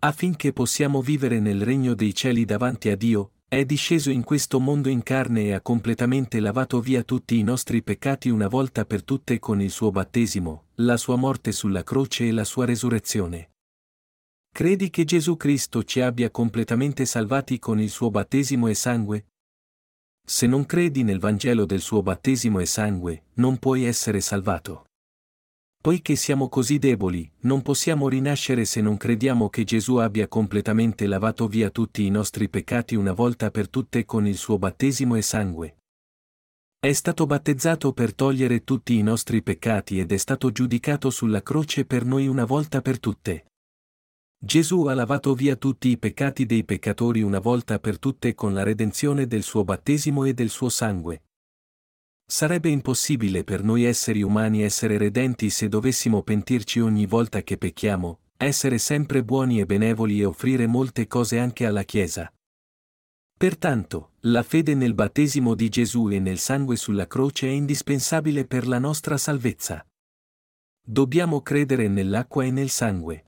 Affinché 0.00 0.52
possiamo 0.52 1.00
vivere 1.00 1.38
nel 1.38 1.62
regno 1.64 1.94
dei 1.94 2.12
cieli 2.12 2.44
davanti 2.44 2.88
a 2.88 2.96
Dio, 2.96 3.33
è 3.56 3.64
disceso 3.64 4.10
in 4.10 4.24
questo 4.24 4.58
mondo 4.58 4.88
in 4.88 5.02
carne 5.02 5.44
e 5.44 5.52
ha 5.52 5.60
completamente 5.60 6.40
lavato 6.40 6.80
via 6.80 7.02
tutti 7.02 7.38
i 7.38 7.42
nostri 7.42 7.82
peccati 7.82 8.28
una 8.28 8.48
volta 8.48 8.84
per 8.84 9.02
tutte 9.04 9.38
con 9.38 9.60
il 9.60 9.70
suo 9.70 9.90
battesimo, 9.90 10.68
la 10.76 10.96
sua 10.96 11.16
morte 11.16 11.52
sulla 11.52 11.82
croce 11.82 12.28
e 12.28 12.32
la 12.32 12.44
sua 12.44 12.64
resurrezione. 12.64 13.50
Credi 14.50 14.88
che 14.88 15.04
Gesù 15.04 15.36
Cristo 15.36 15.82
ci 15.84 16.00
abbia 16.00 16.30
completamente 16.30 17.04
salvati 17.04 17.58
con 17.58 17.80
il 17.80 17.90
suo 17.90 18.10
battesimo 18.10 18.68
e 18.68 18.74
sangue? 18.74 19.26
Se 20.24 20.46
non 20.46 20.64
credi 20.64 21.02
nel 21.02 21.18
Vangelo 21.18 21.66
del 21.66 21.80
suo 21.80 22.02
battesimo 22.02 22.60
e 22.60 22.66
sangue, 22.66 23.24
non 23.34 23.58
puoi 23.58 23.84
essere 23.84 24.20
salvato. 24.20 24.86
Poiché 25.84 26.16
siamo 26.16 26.48
così 26.48 26.78
deboli, 26.78 27.30
non 27.40 27.60
possiamo 27.60 28.08
rinascere 28.08 28.64
se 28.64 28.80
non 28.80 28.96
crediamo 28.96 29.50
che 29.50 29.64
Gesù 29.64 29.96
abbia 29.96 30.28
completamente 30.28 31.06
lavato 31.06 31.46
via 31.46 31.68
tutti 31.68 32.06
i 32.06 32.08
nostri 32.08 32.48
peccati 32.48 32.94
una 32.94 33.12
volta 33.12 33.50
per 33.50 33.68
tutte 33.68 34.06
con 34.06 34.26
il 34.26 34.38
suo 34.38 34.56
battesimo 34.56 35.14
e 35.14 35.20
sangue. 35.20 35.76
È 36.80 36.90
stato 36.90 37.26
battezzato 37.26 37.92
per 37.92 38.14
togliere 38.14 38.64
tutti 38.64 38.96
i 38.96 39.02
nostri 39.02 39.42
peccati 39.42 39.98
ed 39.98 40.10
è 40.10 40.16
stato 40.16 40.50
giudicato 40.50 41.10
sulla 41.10 41.42
croce 41.42 41.84
per 41.84 42.06
noi 42.06 42.28
una 42.28 42.46
volta 42.46 42.80
per 42.80 42.98
tutte. 42.98 43.44
Gesù 44.38 44.86
ha 44.86 44.94
lavato 44.94 45.34
via 45.34 45.56
tutti 45.56 45.88
i 45.88 45.98
peccati 45.98 46.46
dei 46.46 46.64
peccatori 46.64 47.20
una 47.20 47.40
volta 47.40 47.78
per 47.78 47.98
tutte 47.98 48.34
con 48.34 48.54
la 48.54 48.62
redenzione 48.62 49.26
del 49.26 49.42
suo 49.42 49.64
battesimo 49.64 50.24
e 50.24 50.32
del 50.32 50.48
suo 50.48 50.70
sangue. 50.70 51.24
Sarebbe 52.26 52.70
impossibile 52.70 53.44
per 53.44 53.62
noi 53.62 53.84
esseri 53.84 54.22
umani 54.22 54.62
essere 54.62 54.96
redenti 54.96 55.50
se 55.50 55.68
dovessimo 55.68 56.22
pentirci 56.22 56.80
ogni 56.80 57.06
volta 57.06 57.42
che 57.42 57.58
pecchiamo, 57.58 58.20
essere 58.36 58.78
sempre 58.78 59.22
buoni 59.22 59.60
e 59.60 59.66
benevoli 59.66 60.20
e 60.20 60.24
offrire 60.24 60.66
molte 60.66 61.06
cose 61.06 61.38
anche 61.38 61.66
alla 61.66 61.82
Chiesa. 61.82 62.32
Pertanto, 63.36 64.12
la 64.20 64.42
fede 64.42 64.74
nel 64.74 64.94
battesimo 64.94 65.54
di 65.54 65.68
Gesù 65.68 66.08
e 66.08 66.18
nel 66.18 66.38
sangue 66.38 66.76
sulla 66.76 67.06
croce 67.06 67.46
è 67.46 67.50
indispensabile 67.50 68.46
per 68.46 68.66
la 68.66 68.78
nostra 68.78 69.18
salvezza. 69.18 69.86
Dobbiamo 70.80 71.42
credere 71.42 71.88
nell'acqua 71.88 72.44
e 72.44 72.50
nel 72.50 72.70
sangue. 72.70 73.24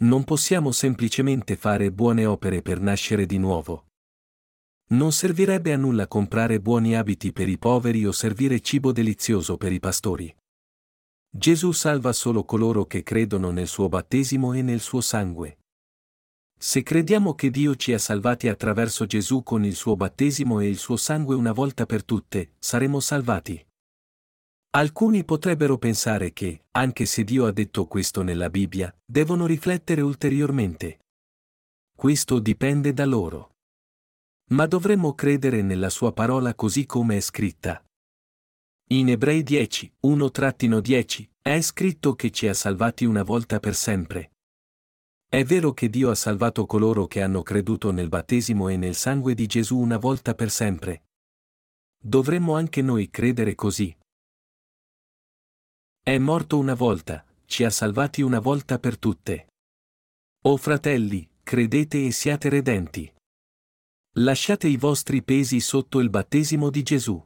Non 0.00 0.24
possiamo 0.24 0.72
semplicemente 0.72 1.56
fare 1.56 1.92
buone 1.92 2.24
opere 2.24 2.62
per 2.62 2.80
nascere 2.80 3.26
di 3.26 3.36
nuovo. 3.36 3.89
Non 4.92 5.12
servirebbe 5.12 5.72
a 5.72 5.76
nulla 5.76 6.08
comprare 6.08 6.60
buoni 6.60 6.96
abiti 6.96 7.32
per 7.32 7.48
i 7.48 7.58
poveri 7.58 8.04
o 8.06 8.10
servire 8.10 8.60
cibo 8.60 8.90
delizioso 8.90 9.56
per 9.56 9.70
i 9.70 9.78
pastori. 9.78 10.34
Gesù 11.32 11.70
salva 11.70 12.12
solo 12.12 12.44
coloro 12.44 12.86
che 12.86 13.04
credono 13.04 13.52
nel 13.52 13.68
suo 13.68 13.88
battesimo 13.88 14.52
e 14.52 14.62
nel 14.62 14.80
suo 14.80 15.00
sangue. 15.00 15.58
Se 16.58 16.82
crediamo 16.82 17.36
che 17.36 17.50
Dio 17.50 17.76
ci 17.76 17.92
ha 17.92 17.98
salvati 17.98 18.48
attraverso 18.48 19.06
Gesù 19.06 19.44
con 19.44 19.64
il 19.64 19.76
suo 19.76 19.94
battesimo 19.94 20.58
e 20.58 20.68
il 20.68 20.76
suo 20.76 20.96
sangue 20.96 21.36
una 21.36 21.52
volta 21.52 21.86
per 21.86 22.04
tutte, 22.04 22.54
saremo 22.58 22.98
salvati. 22.98 23.64
Alcuni 24.70 25.24
potrebbero 25.24 25.78
pensare 25.78 26.32
che, 26.32 26.64
anche 26.72 27.06
se 27.06 27.22
Dio 27.22 27.46
ha 27.46 27.52
detto 27.52 27.86
questo 27.86 28.22
nella 28.22 28.50
Bibbia, 28.50 28.92
devono 29.04 29.46
riflettere 29.46 30.00
ulteriormente. 30.00 30.98
Questo 31.96 32.40
dipende 32.40 32.92
da 32.92 33.06
loro. 33.06 33.49
Ma 34.52 34.66
dovremmo 34.66 35.14
credere 35.14 35.62
nella 35.62 35.90
sua 35.90 36.12
parola 36.12 36.54
così 36.54 36.84
come 36.84 37.16
è 37.16 37.20
scritta. 37.20 37.84
In 38.88 39.08
Ebrei 39.08 39.44
10, 39.44 39.94
1-10, 40.02 41.28
è 41.40 41.60
scritto 41.60 42.14
che 42.16 42.32
ci 42.32 42.48
ha 42.48 42.54
salvati 42.54 43.04
una 43.04 43.22
volta 43.22 43.60
per 43.60 43.76
sempre. 43.76 44.32
È 45.28 45.44
vero 45.44 45.72
che 45.72 45.88
Dio 45.88 46.10
ha 46.10 46.16
salvato 46.16 46.66
coloro 46.66 47.06
che 47.06 47.22
hanno 47.22 47.42
creduto 47.44 47.92
nel 47.92 48.08
battesimo 48.08 48.68
e 48.68 48.76
nel 48.76 48.96
sangue 48.96 49.34
di 49.34 49.46
Gesù 49.46 49.78
una 49.78 49.96
volta 49.96 50.34
per 50.34 50.50
sempre. 50.50 51.04
Dovremmo 52.02 52.56
anche 52.56 52.82
noi 52.82 53.08
credere 53.08 53.54
così. 53.54 53.96
È 56.02 56.18
morto 56.18 56.58
una 56.58 56.74
volta, 56.74 57.24
ci 57.44 57.62
ha 57.62 57.70
salvati 57.70 58.22
una 58.22 58.40
volta 58.40 58.80
per 58.80 58.98
tutte. 58.98 59.46
O 60.42 60.56
fratelli, 60.56 61.28
credete 61.44 62.04
e 62.04 62.10
siate 62.10 62.48
redenti. 62.48 63.12
Lasciate 64.14 64.66
i 64.66 64.76
vostri 64.76 65.22
pesi 65.22 65.60
sotto 65.60 66.00
il 66.00 66.10
battesimo 66.10 66.68
di 66.68 66.82
Gesù. 66.82 67.24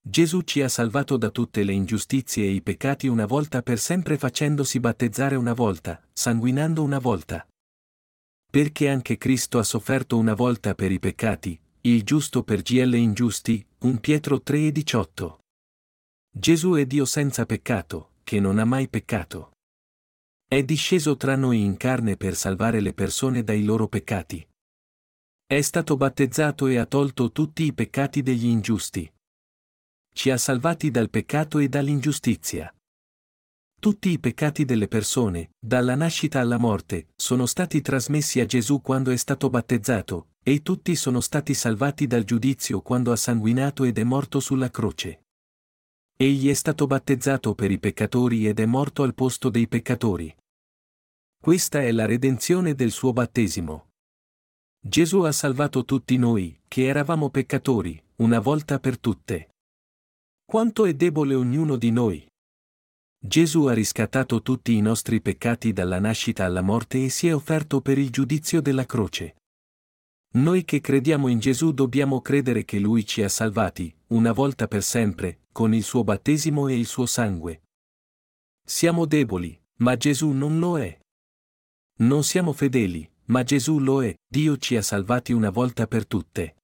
Gesù 0.00 0.42
ci 0.42 0.62
ha 0.62 0.68
salvato 0.68 1.16
da 1.16 1.30
tutte 1.30 1.64
le 1.64 1.72
ingiustizie 1.72 2.44
e 2.44 2.52
i 2.52 2.62
peccati 2.62 3.08
una 3.08 3.26
volta 3.26 3.62
per 3.62 3.80
sempre 3.80 4.16
facendosi 4.16 4.78
battezzare 4.78 5.34
una 5.34 5.54
volta, 5.54 6.00
sanguinando 6.12 6.84
una 6.84 7.00
volta. 7.00 7.44
Perché 8.48 8.88
anche 8.88 9.18
Cristo 9.18 9.58
ha 9.58 9.64
sofferto 9.64 10.16
una 10.18 10.34
volta 10.34 10.76
per 10.76 10.92
i 10.92 11.00
peccati, 11.00 11.60
il 11.80 12.04
giusto 12.04 12.44
per 12.44 12.62
GL 12.62 12.94
ingiusti, 12.94 13.66
1 13.78 13.98
Pietro 13.98 14.40
3 14.40 14.66
e 14.66 14.70
18. 14.70 15.38
Gesù 16.30 16.74
è 16.74 16.86
Dio 16.86 17.06
senza 17.06 17.44
peccato, 17.44 18.12
che 18.22 18.38
non 18.38 18.60
ha 18.60 18.64
mai 18.64 18.88
peccato. 18.88 19.50
È 20.46 20.62
disceso 20.62 21.16
tra 21.16 21.34
noi 21.34 21.64
in 21.64 21.76
carne 21.76 22.16
per 22.16 22.36
salvare 22.36 22.78
le 22.78 22.94
persone 22.94 23.42
dai 23.42 23.64
loro 23.64 23.88
peccati. 23.88 24.46
È 25.48 25.60
stato 25.60 25.96
battezzato 25.96 26.66
e 26.66 26.76
ha 26.76 26.86
tolto 26.86 27.30
tutti 27.30 27.62
i 27.62 27.72
peccati 27.72 28.20
degli 28.20 28.46
ingiusti. 28.46 29.08
Ci 30.12 30.30
ha 30.30 30.36
salvati 30.36 30.90
dal 30.90 31.08
peccato 31.08 31.60
e 31.60 31.68
dall'ingiustizia. 31.68 32.74
Tutti 33.78 34.08
i 34.08 34.18
peccati 34.18 34.64
delle 34.64 34.88
persone, 34.88 35.50
dalla 35.56 35.94
nascita 35.94 36.40
alla 36.40 36.58
morte, 36.58 37.10
sono 37.14 37.46
stati 37.46 37.80
trasmessi 37.80 38.40
a 38.40 38.44
Gesù 38.44 38.80
quando 38.80 39.12
è 39.12 39.16
stato 39.16 39.48
battezzato, 39.48 40.30
e 40.42 40.62
tutti 40.62 40.96
sono 40.96 41.20
stati 41.20 41.54
salvati 41.54 42.08
dal 42.08 42.24
giudizio 42.24 42.80
quando 42.82 43.12
ha 43.12 43.16
sanguinato 43.16 43.84
ed 43.84 43.98
è 43.98 44.02
morto 44.02 44.40
sulla 44.40 44.68
croce. 44.68 45.26
Egli 46.16 46.48
è 46.48 46.54
stato 46.54 46.88
battezzato 46.88 47.54
per 47.54 47.70
i 47.70 47.78
peccatori 47.78 48.48
ed 48.48 48.58
è 48.58 48.66
morto 48.66 49.04
al 49.04 49.14
posto 49.14 49.48
dei 49.48 49.68
peccatori. 49.68 50.34
Questa 51.40 51.82
è 51.82 51.92
la 51.92 52.04
redenzione 52.04 52.74
del 52.74 52.90
suo 52.90 53.12
battesimo. 53.12 53.85
Gesù 54.88 55.22
ha 55.22 55.32
salvato 55.32 55.84
tutti 55.84 56.16
noi, 56.16 56.60
che 56.68 56.86
eravamo 56.86 57.28
peccatori, 57.28 58.00
una 58.18 58.38
volta 58.38 58.78
per 58.78 59.00
tutte. 59.00 59.48
Quanto 60.44 60.84
è 60.84 60.94
debole 60.94 61.34
ognuno 61.34 61.74
di 61.74 61.90
noi. 61.90 62.24
Gesù 63.18 63.64
ha 63.64 63.72
riscattato 63.72 64.42
tutti 64.42 64.76
i 64.76 64.80
nostri 64.80 65.20
peccati 65.20 65.72
dalla 65.72 65.98
nascita 65.98 66.44
alla 66.44 66.62
morte 66.62 67.04
e 67.04 67.08
si 67.08 67.26
è 67.26 67.34
offerto 67.34 67.80
per 67.80 67.98
il 67.98 68.10
giudizio 68.10 68.60
della 68.60 68.86
croce. 68.86 69.34
Noi 70.34 70.64
che 70.64 70.80
crediamo 70.80 71.26
in 71.26 71.40
Gesù 71.40 71.72
dobbiamo 71.72 72.20
credere 72.20 72.64
che 72.64 72.78
Lui 72.78 73.04
ci 73.04 73.24
ha 73.24 73.28
salvati, 73.28 73.92
una 74.08 74.30
volta 74.30 74.68
per 74.68 74.84
sempre, 74.84 75.40
con 75.50 75.74
il 75.74 75.82
suo 75.82 76.04
battesimo 76.04 76.68
e 76.68 76.78
il 76.78 76.86
suo 76.86 77.06
sangue. 77.06 77.62
Siamo 78.64 79.04
deboli, 79.04 79.60
ma 79.78 79.96
Gesù 79.96 80.30
non 80.30 80.60
lo 80.60 80.78
è. 80.78 80.96
Non 81.98 82.22
siamo 82.22 82.52
fedeli, 82.52 83.10
ma 83.26 83.42
Gesù 83.42 83.78
lo 83.78 84.04
è, 84.04 84.14
Dio 84.26 84.56
ci 84.56 84.76
ha 84.76 84.82
salvati 84.82 85.32
una 85.32 85.50
volta 85.50 85.86
per 85.86 86.06
tutte. 86.06 86.56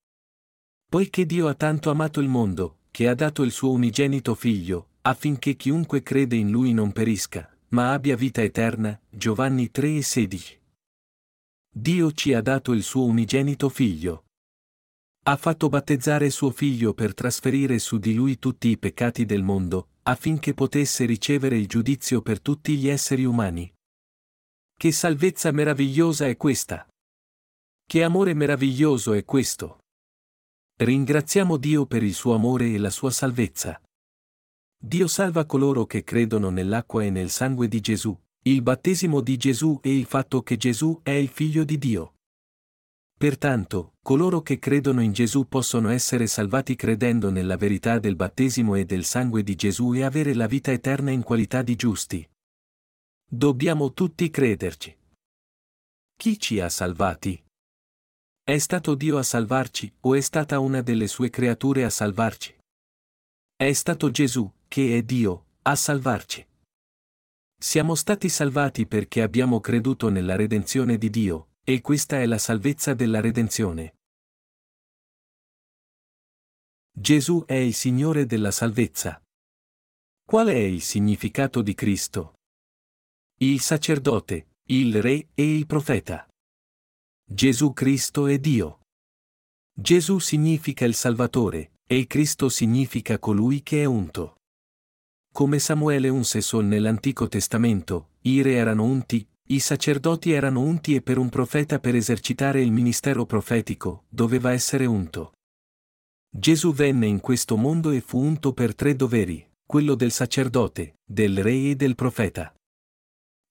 Poiché 0.89 1.25
Dio 1.25 1.49
ha 1.49 1.55
tanto 1.55 1.91
amato 1.91 2.21
il 2.21 2.29
mondo, 2.29 2.79
che 2.91 3.09
ha 3.09 3.15
dato 3.15 3.43
il 3.43 3.51
suo 3.51 3.71
unigenito 3.71 4.35
figlio, 4.35 4.89
affinché 5.03 5.55
chiunque 5.55 6.03
crede 6.03 6.37
in 6.37 6.51
lui 6.51 6.73
non 6.73 6.93
perisca, 6.93 7.51
ma 7.69 7.93
abbia 7.93 8.17
vita 8.17 8.43
eterna. 8.43 9.01
Giovanni 9.09 9.71
3 9.71 9.97
e 9.97 10.03
16. 10.03 10.61
Dio 11.75 12.13
ci 12.13 12.35
ha 12.35 12.43
dato 12.43 12.73
il 12.73 12.83
suo 12.83 13.05
unigenito 13.05 13.69
figlio. 13.71 14.25
Ha 15.25 15.37
fatto 15.37 15.69
battezzare 15.69 16.29
suo 16.31 16.51
figlio 16.51 16.93
per 16.93 17.15
trasferire 17.15 17.79
su 17.79 17.97
di 17.99 18.13
lui 18.13 18.39
tutti 18.39 18.69
i 18.69 18.77
peccati 18.77 19.25
del 19.25 19.43
mondo, 19.43 19.89
affinché 20.03 20.53
potesse 20.53 21.07
ricevere 21.07 21.57
il 21.57 21.67
giudizio 21.67 22.21
per 22.21 22.41
tutti 22.41 22.77
gli 22.77 22.89
esseri 22.89 23.25
umani. 23.25 23.73
Che 24.77 24.93
salvezza 24.93 25.51
meravigliosa 25.53 26.27
è 26.27 26.37
questa! 26.37 26.89
Che 27.87 28.03
amore 28.03 28.35
meraviglioso 28.35 29.13
è 29.13 29.25
questo! 29.25 29.81
Ringraziamo 30.77 31.57
Dio 31.57 31.87
per 31.87 32.03
il 32.03 32.15
suo 32.15 32.35
amore 32.35 32.73
e 32.73 32.79
la 32.79 32.91
sua 32.91 33.11
salvezza. 33.11 33.81
Dio 34.85 35.07
salva 35.07 35.45
coloro 35.45 35.87
che 35.87 36.03
credono 36.03 36.51
nell'acqua 36.51 37.05
e 37.05 37.11
nel 37.11 37.31
sangue 37.31 37.69
di 37.69 37.81
Gesù, 37.81 38.19
il 38.45 38.63
battesimo 38.63 39.21
di 39.21 39.37
Gesù 39.37 39.79
e 39.81 39.97
il 39.97 40.07
fatto 40.07 40.43
che 40.43 40.57
Gesù 40.57 40.99
è 41.05 41.13
il 41.13 41.29
figlio 41.29 41.63
di 41.63 41.79
Dio. 41.79 42.15
Pertanto, 43.17 43.93
coloro 44.03 44.43
che 44.43 44.59
credono 44.59 45.01
in 45.01 45.13
Gesù 45.13 45.47
possono 45.47 45.91
essere 45.91 46.27
salvati 46.27 46.75
credendo 46.75 47.31
nella 47.31 47.57
verità 47.57 48.01
del 48.01 48.17
battesimo 48.17 48.75
e 48.75 48.85
del 48.85 49.05
sangue 49.05 49.45
di 49.45 49.55
Gesù 49.55 49.95
e 49.95 50.03
avere 50.03 50.35
la 50.35 50.49
vita 50.49 50.73
eterna 50.73 51.13
in 51.13 51.23
qualità 51.23 51.63
di 51.63 51.77
giusti. 51.77 52.29
Dobbiamo 53.35 53.95
tutti 53.95 54.29
crederci. 54.29 54.95
Chi 56.19 56.39
ci 56.39 56.61
ha 56.61 56.69
salvati? 56.69 57.43
È 58.43 58.59
stato 58.59 58.95
Dio 58.95 59.17
a 59.17 59.23
salvarci 59.23 59.91
o 60.01 60.15
è 60.15 60.21
stata 60.21 60.59
una 60.59 60.83
delle 60.83 61.07
sue 61.07 61.31
creature 61.31 61.83
a 61.85 61.89
salvarci? 61.89 62.55
È 63.57 63.73
stato 63.73 64.11
Gesù, 64.11 64.53
che 64.69 64.99
è 64.99 65.03
Dio, 65.03 65.47
a 65.63 65.75
salvarci. 65.75 66.47
Siamo 67.59 67.95
stati 67.95 68.29
salvati 68.29 68.87
perché 68.87 69.23
abbiamo 69.23 69.61
creduto 69.61 70.11
nella 70.11 70.37
redenzione 70.37 70.99
di 70.99 71.09
Dio, 71.09 71.53
e 71.65 71.81
questa 71.81 72.21
è 72.21 72.27
la 72.27 72.37
salvezza 72.37 72.93
della 72.93 73.23
redenzione. 73.23 73.95
Gesù 76.95 77.45
è 77.47 77.55
il 77.55 77.73
Signore 77.73 78.27
della 78.27 78.51
salvezza. 78.51 79.23
Qual 80.23 80.49
è 80.49 80.55
il 80.55 80.83
significato 80.83 81.63
di 81.63 81.73
Cristo? 81.73 82.35
Il 83.45 83.61
sacerdote, 83.61 84.51
il 84.69 85.03
re 85.03 85.27
e 85.35 85.57
il 85.57 85.67
profeta. 85.67 86.29
Gesù 87.29 87.73
Cristo 87.73 88.29
è 88.29 88.39
Dio. 88.39 88.83
Gesù 89.75 90.21
significa 90.21 90.85
il 90.85 90.95
Salvatore, 90.95 91.73
e 91.85 92.07
Cristo 92.07 92.49
significa 92.49 93.19
colui 93.19 93.65
che 93.65 93.83
è 93.83 93.85
unto. 93.85 94.37
Come 95.33 95.59
Samuele 95.59 96.09
unse 96.09 96.41
Sol 96.41 96.67
nell'Antico 96.67 97.27
Testamento, 97.27 98.11
i 98.21 98.43
re 98.43 98.53
erano 98.53 98.85
unti, 98.85 99.27
i 99.49 99.59
sacerdoti 99.59 100.31
erano 100.31 100.61
unti 100.61 100.95
e 100.95 101.03
per 101.03 101.19
un 101.19 101.29
profeta 101.29 101.81
per 101.81 101.97
esercitare 101.97 102.63
il 102.63 102.71
ministero 102.71 103.27
profetico, 103.27 104.05
doveva 104.09 104.53
essere 104.53 104.87
unto. 104.87 105.33
Gesù 106.31 106.73
venne 106.73 107.09
in 107.09 107.19
questo 107.19 107.57
mondo 107.57 107.91
e 107.91 108.03
fu 108.03 108.21
unto 108.21 108.53
per 108.53 108.77
tre 108.77 108.95
doveri, 108.95 109.45
quello 109.67 109.97
del 109.97 110.13
sacerdote, 110.13 110.99
del 111.05 111.43
re 111.43 111.71
e 111.71 111.75
del 111.75 111.97
profeta. 111.97 112.55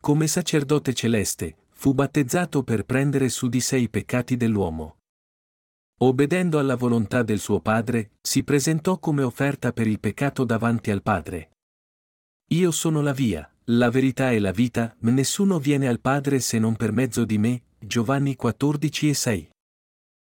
Come 0.02 0.26
sacerdote 0.26 0.96
celeste, 0.96 1.58
fu 1.70 1.94
battezzato 1.94 2.64
per 2.64 2.86
prendere 2.86 3.30
su 3.30 3.48
di 3.48 3.60
sé 3.62 3.78
i 3.78 3.88
peccati 3.88 4.36
dell'uomo. 4.36 4.98
Obbedendo 6.00 6.58
alla 6.58 6.76
volontà 6.76 7.22
del 7.22 7.38
suo 7.38 7.60
Padre, 7.60 8.14
si 8.20 8.44
presentò 8.44 8.98
come 8.98 9.22
offerta 9.22 9.72
per 9.72 9.86
il 9.86 10.00
peccato 10.00 10.44
davanti 10.44 10.90
al 10.90 11.04
Padre. 11.04 11.52
Io 12.48 12.72
sono 12.72 13.04
la 13.04 13.14
via, 13.14 13.48
la 13.66 13.92
verità 13.92 14.32
e 14.32 14.40
la 14.40 14.50
vita, 14.50 14.96
nessuno 15.02 15.60
viene 15.60 15.88
al 15.88 16.00
Padre 16.00 16.40
se 16.40 16.58
non 16.58 16.76
per 16.76 16.92
mezzo 16.92 17.24
di 17.24 17.38
me. 17.38 17.62
Giovanni 17.78 18.36
14 18.36 19.10
e 19.10 19.14
6. 19.14 19.50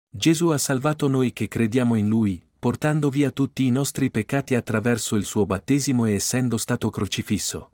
Gesù 0.09 0.47
ha 0.47 0.57
salvato 0.57 1.07
noi 1.07 1.31
che 1.31 1.47
crediamo 1.47 1.93
in 1.93 2.07
Lui, 2.07 2.43
portando 2.57 3.11
via 3.11 3.29
tutti 3.29 3.67
i 3.67 3.69
nostri 3.69 4.09
peccati 4.09 4.55
attraverso 4.55 5.15
il 5.15 5.25
suo 5.25 5.45
battesimo 5.45 6.05
e 6.05 6.13
essendo 6.13 6.57
stato 6.57 6.89
crocifisso. 6.89 7.73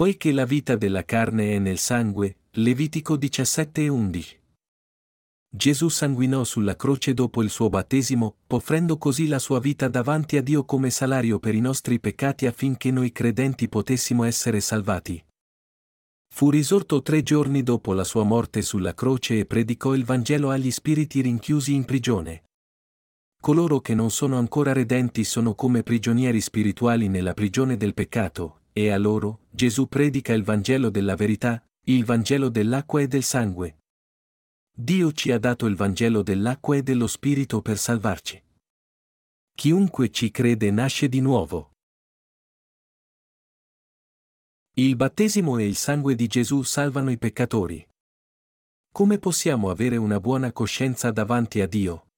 Poiché 0.00 0.32
la 0.32 0.46
vita 0.46 0.76
della 0.76 1.04
carne 1.04 1.56
è 1.56 1.58
nel 1.58 1.76
sangue, 1.76 2.36
Levitico 2.52 3.16
17 3.16 3.82
e 3.82 3.88
11. 3.88 4.40
Gesù 5.50 5.90
sanguinò 5.90 6.42
sulla 6.44 6.74
croce 6.74 7.12
dopo 7.12 7.42
il 7.42 7.50
suo 7.50 7.68
battesimo, 7.68 8.36
offrendo 8.46 8.96
così 8.96 9.28
la 9.28 9.38
sua 9.38 9.60
vita 9.60 9.88
davanti 9.88 10.38
a 10.38 10.42
Dio 10.42 10.64
come 10.64 10.88
salario 10.88 11.38
per 11.38 11.54
i 11.54 11.60
nostri 11.60 12.00
peccati 12.00 12.46
affinché 12.46 12.90
noi 12.90 13.12
credenti 13.12 13.68
potessimo 13.68 14.24
essere 14.24 14.60
salvati. 14.60 15.22
Fu 16.32 16.48
risorto 16.48 17.02
tre 17.02 17.22
giorni 17.22 17.62
dopo 17.62 17.92
la 17.92 18.04
sua 18.04 18.22
morte 18.22 18.62
sulla 18.62 18.94
croce 18.94 19.40
e 19.40 19.44
predicò 19.44 19.94
il 19.94 20.06
Vangelo 20.06 20.48
agli 20.48 20.70
spiriti 20.70 21.20
rinchiusi 21.20 21.74
in 21.74 21.84
prigione. 21.84 22.44
Coloro 23.38 23.80
che 23.80 23.94
non 23.94 24.10
sono 24.10 24.38
ancora 24.38 24.72
redenti 24.72 25.24
sono 25.24 25.54
come 25.54 25.82
prigionieri 25.82 26.40
spirituali 26.40 27.08
nella 27.08 27.34
prigione 27.34 27.76
del 27.76 27.92
peccato, 27.92 28.59
e 28.72 28.90
a 28.90 28.98
loro, 28.98 29.46
Gesù 29.50 29.88
predica 29.88 30.32
il 30.32 30.44
Vangelo 30.44 30.90
della 30.90 31.16
verità, 31.16 31.64
il 31.84 32.04
Vangelo 32.04 32.48
dell'acqua 32.48 33.00
e 33.00 33.08
del 33.08 33.22
sangue. 33.22 33.78
Dio 34.72 35.12
ci 35.12 35.30
ha 35.32 35.38
dato 35.38 35.66
il 35.66 35.76
Vangelo 35.76 36.22
dell'acqua 36.22 36.76
e 36.76 36.82
dello 36.82 37.06
Spirito 37.06 37.60
per 37.60 37.76
salvarci. 37.78 38.42
Chiunque 39.54 40.10
ci 40.10 40.30
crede 40.30 40.70
nasce 40.70 41.08
di 41.08 41.20
nuovo. 41.20 41.72
Il 44.74 44.96
battesimo 44.96 45.58
e 45.58 45.66
il 45.66 45.76
sangue 45.76 46.14
di 46.14 46.26
Gesù 46.26 46.62
salvano 46.62 47.10
i 47.10 47.18
peccatori. 47.18 47.86
Come 48.92 49.18
possiamo 49.18 49.68
avere 49.68 49.96
una 49.96 50.18
buona 50.18 50.52
coscienza 50.52 51.10
davanti 51.10 51.60
a 51.60 51.66
Dio? 51.66 52.08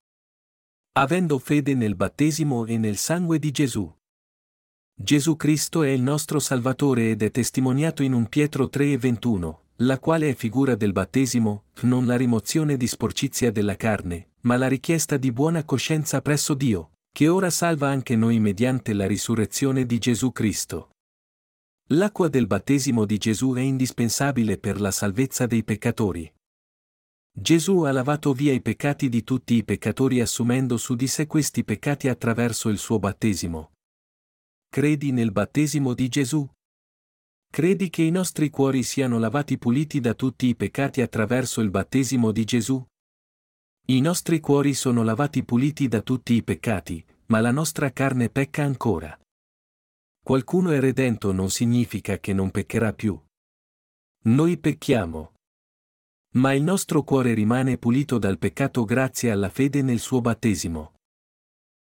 Avendo 0.92 1.38
fede 1.38 1.74
nel 1.74 1.96
battesimo 1.96 2.66
e 2.66 2.76
nel 2.78 2.96
sangue 2.96 3.38
di 3.38 3.50
Gesù. 3.50 3.92
Gesù 5.02 5.34
Cristo 5.34 5.82
è 5.82 5.88
il 5.88 6.00
nostro 6.00 6.38
Salvatore 6.38 7.10
ed 7.10 7.22
è 7.22 7.32
testimoniato 7.32 8.04
in 8.04 8.12
un 8.12 8.28
Pietro 8.28 8.68
3 8.68 8.92
e 8.92 8.98
21. 8.98 9.60
la 9.78 9.98
quale 9.98 10.28
è 10.28 10.34
figura 10.36 10.76
del 10.76 10.92
battesimo, 10.92 11.64
non 11.80 12.06
la 12.06 12.16
rimozione 12.16 12.76
di 12.76 12.86
sporcizia 12.86 13.50
della 13.50 13.74
carne, 13.74 14.28
ma 14.42 14.56
la 14.56 14.68
richiesta 14.68 15.16
di 15.16 15.32
buona 15.32 15.64
coscienza 15.64 16.22
presso 16.22 16.54
Dio, 16.54 16.92
che 17.10 17.26
ora 17.26 17.50
salva 17.50 17.88
anche 17.88 18.14
noi 18.14 18.38
mediante 18.38 18.92
la 18.92 19.08
risurrezione 19.08 19.86
di 19.86 19.98
Gesù 19.98 20.30
Cristo. 20.30 20.90
L'acqua 21.88 22.28
del 22.28 22.46
battesimo 22.46 23.04
di 23.04 23.18
Gesù 23.18 23.54
è 23.54 23.60
indispensabile 23.60 24.56
per 24.56 24.80
la 24.80 24.92
salvezza 24.92 25.46
dei 25.46 25.64
peccatori. 25.64 26.32
Gesù 27.32 27.80
ha 27.80 27.90
lavato 27.90 28.32
via 28.32 28.52
i 28.52 28.60
peccati 28.60 29.08
di 29.08 29.24
tutti 29.24 29.54
i 29.54 29.64
peccatori 29.64 30.20
assumendo 30.20 30.76
su 30.76 30.94
di 30.94 31.08
sé 31.08 31.26
questi 31.26 31.64
peccati 31.64 32.06
attraverso 32.06 32.68
il 32.68 32.78
suo 32.78 33.00
battesimo. 33.00 33.72
Credi 34.74 35.12
nel 35.12 35.32
battesimo 35.32 35.92
di 35.92 36.08
Gesù? 36.08 36.48
Credi 37.52 37.90
che 37.90 38.04
i 38.04 38.10
nostri 38.10 38.48
cuori 38.48 38.82
siano 38.82 39.18
lavati 39.18 39.58
puliti 39.58 40.00
da 40.00 40.14
tutti 40.14 40.46
i 40.46 40.56
peccati 40.56 41.02
attraverso 41.02 41.60
il 41.60 41.68
battesimo 41.68 42.32
di 42.32 42.42
Gesù? 42.46 42.82
I 43.88 44.00
nostri 44.00 44.40
cuori 44.40 44.72
sono 44.72 45.02
lavati 45.02 45.44
puliti 45.44 45.88
da 45.88 46.00
tutti 46.00 46.32
i 46.32 46.42
peccati, 46.42 47.04
ma 47.26 47.40
la 47.40 47.50
nostra 47.50 47.92
carne 47.92 48.30
pecca 48.30 48.64
ancora. 48.64 49.14
Qualcuno 50.24 50.70
è 50.70 50.80
redento 50.80 51.32
non 51.32 51.50
significa 51.50 52.18
che 52.18 52.32
non 52.32 52.50
peccherà 52.50 52.94
più. 52.94 53.22
Noi 54.22 54.56
pecchiamo. 54.56 55.34
Ma 56.36 56.54
il 56.54 56.62
nostro 56.62 57.02
cuore 57.02 57.34
rimane 57.34 57.76
pulito 57.76 58.16
dal 58.16 58.38
peccato 58.38 58.86
grazie 58.86 59.32
alla 59.32 59.50
fede 59.50 59.82
nel 59.82 59.98
suo 59.98 60.22
battesimo. 60.22 60.94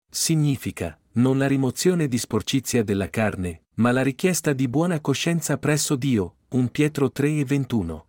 Significa, 0.10 1.00
non 1.13 1.38
la 1.38 1.47
rimozione 1.47 2.08
di 2.08 2.17
sporcizia 2.17 2.84
della 2.84 3.10
carne, 3.10 3.63
ma 3.76 3.91
la 3.91 4.02
richiesta 4.02 4.54
di 4.54 4.67
buona 4.69 5.02
coscienza 5.02 5.58
presso 5.58 5.95
Dio, 5.95 6.38
1 6.50 6.69
Pietro 6.69 7.12
3 7.12 7.39
e 7.39 7.45
21. 7.45 8.08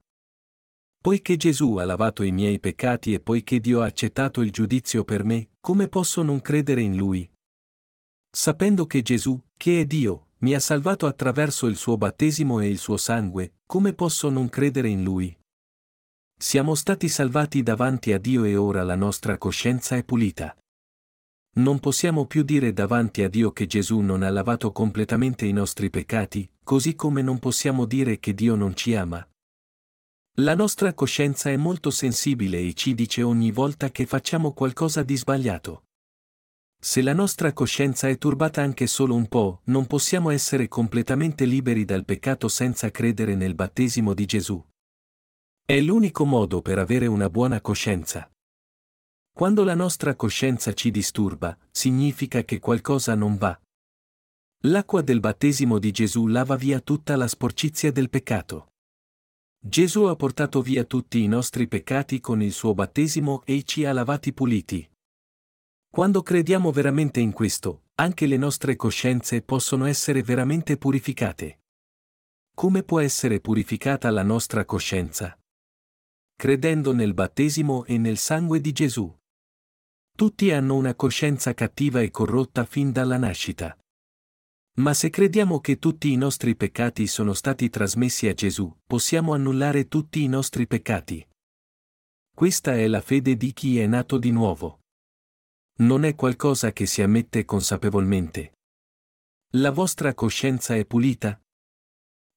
Poiché 1.02 1.36
Gesù 1.36 1.76
ha 1.76 1.84
lavato 1.84 2.22
i 2.22 2.30
miei 2.30 2.60
peccati 2.60 3.12
e 3.12 3.18
poiché 3.18 3.58
Dio 3.58 3.80
ha 3.80 3.86
accettato 3.86 4.40
il 4.40 4.52
giudizio 4.52 5.02
per 5.02 5.24
me, 5.24 5.48
come 5.58 5.88
posso 5.88 6.22
non 6.22 6.40
credere 6.40 6.80
in 6.80 6.96
Lui? 6.96 7.28
Sapendo 8.30 8.86
che 8.86 9.02
Gesù, 9.02 9.40
che 9.56 9.80
è 9.80 9.84
Dio, 9.84 10.28
mi 10.38 10.54
ha 10.54 10.60
salvato 10.60 11.06
attraverso 11.06 11.66
il 11.66 11.76
suo 11.76 11.96
battesimo 11.96 12.60
e 12.60 12.68
il 12.68 12.78
suo 12.78 12.96
sangue, 12.96 13.54
come 13.66 13.94
posso 13.94 14.28
non 14.30 14.48
credere 14.48 14.88
in 14.88 15.02
Lui? 15.02 15.36
Siamo 16.38 16.76
stati 16.76 17.08
salvati 17.08 17.64
davanti 17.64 18.12
a 18.12 18.18
Dio 18.18 18.44
e 18.44 18.56
ora 18.56 18.84
la 18.84 18.96
nostra 18.96 19.38
coscienza 19.38 19.96
è 19.96 20.04
pulita. 20.04 20.56
Non 21.54 21.80
possiamo 21.80 22.24
più 22.24 22.44
dire 22.44 22.72
davanti 22.72 23.22
a 23.22 23.28
Dio 23.28 23.52
che 23.52 23.66
Gesù 23.66 24.00
non 24.00 24.22
ha 24.22 24.30
lavato 24.30 24.72
completamente 24.72 25.44
i 25.44 25.52
nostri 25.52 25.90
peccati, 25.90 26.50
così 26.64 26.94
come 26.94 27.20
non 27.20 27.38
possiamo 27.38 27.84
dire 27.84 28.18
che 28.18 28.32
Dio 28.32 28.54
non 28.54 28.74
ci 28.74 28.94
ama. 28.94 29.26
La 30.36 30.54
nostra 30.54 30.94
coscienza 30.94 31.50
è 31.50 31.58
molto 31.58 31.90
sensibile 31.90 32.58
e 32.58 32.72
ci 32.72 32.94
dice 32.94 33.22
ogni 33.22 33.50
volta 33.50 33.90
che 33.90 34.06
facciamo 34.06 34.54
qualcosa 34.54 35.02
di 35.02 35.14
sbagliato. 35.14 35.84
Se 36.80 37.02
la 37.02 37.12
nostra 37.12 37.52
coscienza 37.52 38.08
è 38.08 38.16
turbata 38.16 38.62
anche 38.62 38.86
solo 38.86 39.14
un 39.14 39.28
po', 39.28 39.60
non 39.64 39.86
possiamo 39.86 40.30
essere 40.30 40.68
completamente 40.68 41.44
liberi 41.44 41.84
dal 41.84 42.06
peccato 42.06 42.48
senza 42.48 42.90
credere 42.90 43.34
nel 43.34 43.54
battesimo 43.54 44.14
di 44.14 44.24
Gesù. 44.24 44.64
È 45.66 45.78
l'unico 45.80 46.24
modo 46.24 46.62
per 46.62 46.78
avere 46.78 47.06
una 47.06 47.28
buona 47.28 47.60
coscienza. 47.60 48.31
Quando 49.34 49.64
la 49.64 49.74
nostra 49.74 50.14
coscienza 50.14 50.74
ci 50.74 50.90
disturba, 50.90 51.56
significa 51.70 52.44
che 52.44 52.58
qualcosa 52.58 53.14
non 53.14 53.36
va. 53.36 53.58
L'acqua 54.64 55.00
del 55.00 55.20
battesimo 55.20 55.78
di 55.78 55.90
Gesù 55.90 56.26
lava 56.26 56.54
via 56.54 56.80
tutta 56.80 57.16
la 57.16 57.26
sporcizia 57.26 57.90
del 57.90 58.10
peccato. 58.10 58.72
Gesù 59.58 60.02
ha 60.02 60.16
portato 60.16 60.60
via 60.60 60.84
tutti 60.84 61.22
i 61.22 61.28
nostri 61.28 61.66
peccati 61.66 62.20
con 62.20 62.42
il 62.42 62.52
suo 62.52 62.74
battesimo 62.74 63.42
e 63.44 63.62
ci 63.64 63.84
ha 63.84 63.92
lavati 63.92 64.32
puliti. 64.32 64.88
Quando 65.90 66.22
crediamo 66.22 66.70
veramente 66.70 67.20
in 67.20 67.32
questo, 67.32 67.84
anche 67.94 68.26
le 68.26 68.36
nostre 68.36 68.76
coscienze 68.76 69.42
possono 69.42 69.86
essere 69.86 70.22
veramente 70.22 70.76
purificate. 70.76 71.60
Come 72.54 72.82
può 72.82 73.00
essere 73.00 73.40
purificata 73.40 74.10
la 74.10 74.22
nostra 74.22 74.64
coscienza? 74.64 75.38
Credendo 76.36 76.92
nel 76.92 77.14
battesimo 77.14 77.84
e 77.86 77.98
nel 77.98 78.18
sangue 78.18 78.60
di 78.60 78.72
Gesù. 78.72 79.14
Tutti 80.14 80.50
hanno 80.50 80.76
una 80.76 80.94
coscienza 80.94 81.54
cattiva 81.54 82.00
e 82.00 82.10
corrotta 82.10 82.64
fin 82.64 82.92
dalla 82.92 83.16
nascita. 83.16 83.76
Ma 84.76 84.94
se 84.94 85.10
crediamo 85.10 85.60
che 85.60 85.78
tutti 85.78 86.12
i 86.12 86.16
nostri 86.16 86.56
peccati 86.56 87.06
sono 87.06 87.34
stati 87.34 87.68
trasmessi 87.68 88.28
a 88.28 88.34
Gesù, 88.34 88.74
possiamo 88.86 89.34
annullare 89.34 89.88
tutti 89.88 90.22
i 90.22 90.28
nostri 90.28 90.66
peccati. 90.66 91.26
Questa 92.34 92.74
è 92.74 92.86
la 92.86 93.00
fede 93.00 93.36
di 93.36 93.52
chi 93.52 93.78
è 93.78 93.86
nato 93.86 94.16
di 94.16 94.30
nuovo. 94.30 94.80
Non 95.80 96.04
è 96.04 96.14
qualcosa 96.14 96.72
che 96.72 96.86
si 96.86 97.02
ammette 97.02 97.44
consapevolmente. 97.44 98.52
La 99.54 99.70
vostra 99.70 100.14
coscienza 100.14 100.74
è 100.74 100.86
pulita? 100.86 101.38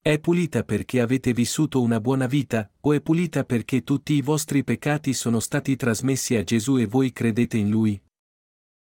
È 0.07 0.19
pulita 0.19 0.63
perché 0.63 1.01
avete 1.01 1.33
vissuto 1.33 1.81
una 1.81 1.99
buona 1.99 2.27
vita, 2.27 2.69
o 2.81 2.93
è 2.93 3.01
pulita 3.01 3.43
perché 3.43 3.83
tutti 3.83 4.13
i 4.13 4.21
vostri 4.21 4.63
peccati 4.63 5.15
sono 5.15 5.39
stati 5.39 5.75
trasmessi 5.75 6.35
a 6.35 6.43
Gesù 6.43 6.77
e 6.77 6.85
voi 6.85 7.11
credete 7.11 7.57
in 7.57 7.71
Lui? 7.71 7.99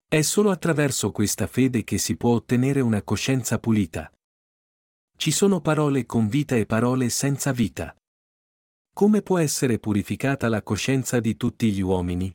È 0.08 0.22
solo 0.22 0.52
attraverso 0.52 1.12
questa 1.12 1.48
fede 1.48 1.84
che 1.84 1.98
si 1.98 2.16
può 2.16 2.36
ottenere 2.36 2.82
una 2.82 3.02
coscienza 3.02 3.58
pulita. 3.58 4.14
Ci 5.18 5.32
sono 5.32 5.62
parole 5.62 6.06
con 6.06 6.28
vita 6.28 6.56
e 6.56 6.68
parole 6.68 7.10
senza 7.10 7.52
vita. 7.54 7.96
Come 8.94 9.24
può 9.24 9.40
essere 9.40 9.80
purificata 9.80 10.48
la 10.48 10.62
coscienza 10.62 11.20
di 11.20 11.36
tutti 11.36 11.72
gli 11.72 11.82
uomini? 11.82 12.32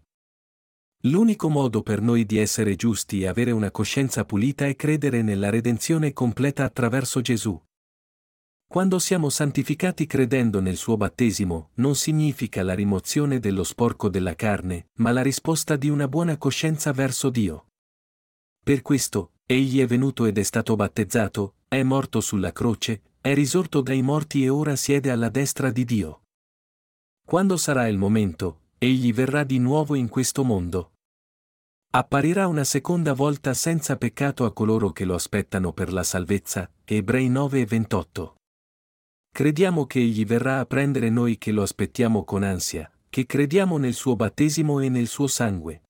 L'unico 1.03 1.49
modo 1.49 1.81
per 1.85 2.01
noi 2.01 2.27
di 2.27 2.39
essere 2.39 2.75
giusti 2.75 3.21
e 3.21 3.29
avere 3.29 3.53
una 3.53 3.71
coscienza 3.71 4.25
pulita 4.25 4.67
è 4.67 4.75
credere 4.75 5.23
nella 5.23 5.49
redenzione 5.49 6.13
completa 6.13 6.65
attraverso 6.65 7.21
Gesù. 7.21 7.57
Quando 8.75 8.99
siamo 8.99 9.29
santificati 9.29 10.05
credendo 10.05 10.59
nel 10.59 10.75
suo 10.75 10.97
battesimo, 10.97 11.71
non 11.75 11.95
significa 11.95 12.65
la 12.65 12.75
rimozione 12.75 13.39
dello 13.39 13.63
sporco 13.63 14.09
della 14.09 14.35
carne, 14.35 14.89
ma 14.95 15.13
la 15.13 15.23
risposta 15.23 15.77
di 15.77 15.89
una 15.89 16.09
buona 16.09 16.37
coscienza 16.39 16.91
verso 16.91 17.31
Dio. 17.31 17.69
Per 18.65 18.83
questo, 18.83 19.35
egli 19.47 19.79
è 19.81 19.87
venuto 19.87 20.25
ed 20.25 20.39
è 20.39 20.43
stato 20.43 20.75
battezzato, 20.75 21.55
è 21.69 21.85
morto 21.85 22.21
sulla 22.21 22.51
croce, 22.51 23.03
è 23.21 23.33
risorto 23.33 23.81
dai 23.81 24.03
morti 24.03 24.43
e 24.43 24.49
ora 24.49 24.75
siede 24.75 25.13
alla 25.13 25.29
destra 25.29 25.71
di 25.71 25.85
Dio. 25.85 26.23
Quando 27.25 27.57
sarà 27.57 27.87
il 27.87 27.97
momento, 27.97 28.63
egli 28.79 29.13
verrà 29.13 29.45
di 29.45 29.61
nuovo 29.61 29.95
in 29.95 30.09
questo 30.09 30.43
mondo. 30.43 30.95
Apparirà 31.93 32.49
una 32.49 32.65
seconda 32.65 33.13
volta 33.13 33.55
senza 33.55 33.97
peccato 33.97 34.45
a 34.45 34.53
coloro 34.53 34.91
che 34.91 35.05
lo 35.05 35.15
aspettano 35.15 35.73
per 35.73 35.93
la 35.93 36.03
salvezza. 36.03 36.69
Ebrei 36.85 37.29
9 37.29 37.61
e 37.61 37.67
28. 37.67 38.35
Crediamo 39.35 39.85
che 39.87 39.99
Egli 39.99 40.25
verrà 40.25 40.61
a 40.61 40.65
prendere 40.65 41.11
noi 41.11 41.39
che 41.39 41.51
lo 41.51 41.63
aspettiamo 41.63 42.23
con 42.23 42.45
ansia, 42.45 42.89
che 43.11 43.27
crediamo 43.27 43.79
nel 43.79 43.95
suo 43.95 44.15
battesimo 44.15 44.79
e 44.79 44.89
nel 44.89 45.09
suo 45.09 45.27
sangue. 45.27 45.83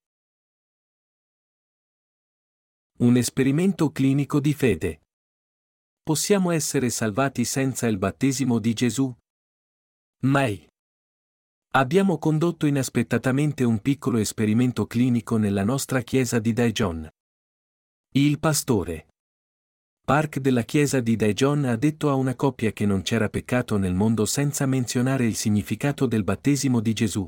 Un 3.00 3.18
esperimento 3.18 3.92
clinico 3.92 4.40
di 4.40 4.54
fede. 4.54 5.02
Possiamo 6.02 6.52
essere 6.52 6.88
salvati 6.88 7.44
senza 7.44 7.86
il 7.86 7.98
battesimo 7.98 8.58
di 8.58 8.72
Gesù? 8.72 9.14
Mai. 10.20 10.66
Abbiamo 11.72 12.16
condotto 12.16 12.64
inaspettatamente 12.64 13.62
un 13.62 13.78
piccolo 13.80 14.16
esperimento 14.16 14.86
clinico 14.86 15.36
nella 15.36 15.64
nostra 15.64 16.00
chiesa 16.00 16.38
di 16.38 16.54
Daejeon. 16.54 17.10
Il 18.12 18.38
pastore. 18.38 19.08
Park 20.06 20.38
della 20.38 20.64
chiesa 20.64 21.00
di 21.00 21.16
Daejeon 21.16 21.64
ha 21.64 21.76
detto 21.76 22.10
a 22.10 22.14
una 22.14 22.34
coppia 22.34 22.72
che 22.72 22.84
non 22.84 23.00
c'era 23.00 23.30
peccato 23.30 23.78
nel 23.78 23.94
mondo 23.94 24.26
senza 24.26 24.66
menzionare 24.66 25.24
il 25.24 25.34
significato 25.34 26.04
del 26.04 26.24
battesimo 26.24 26.80
di 26.80 26.92
Gesù. 26.92 27.26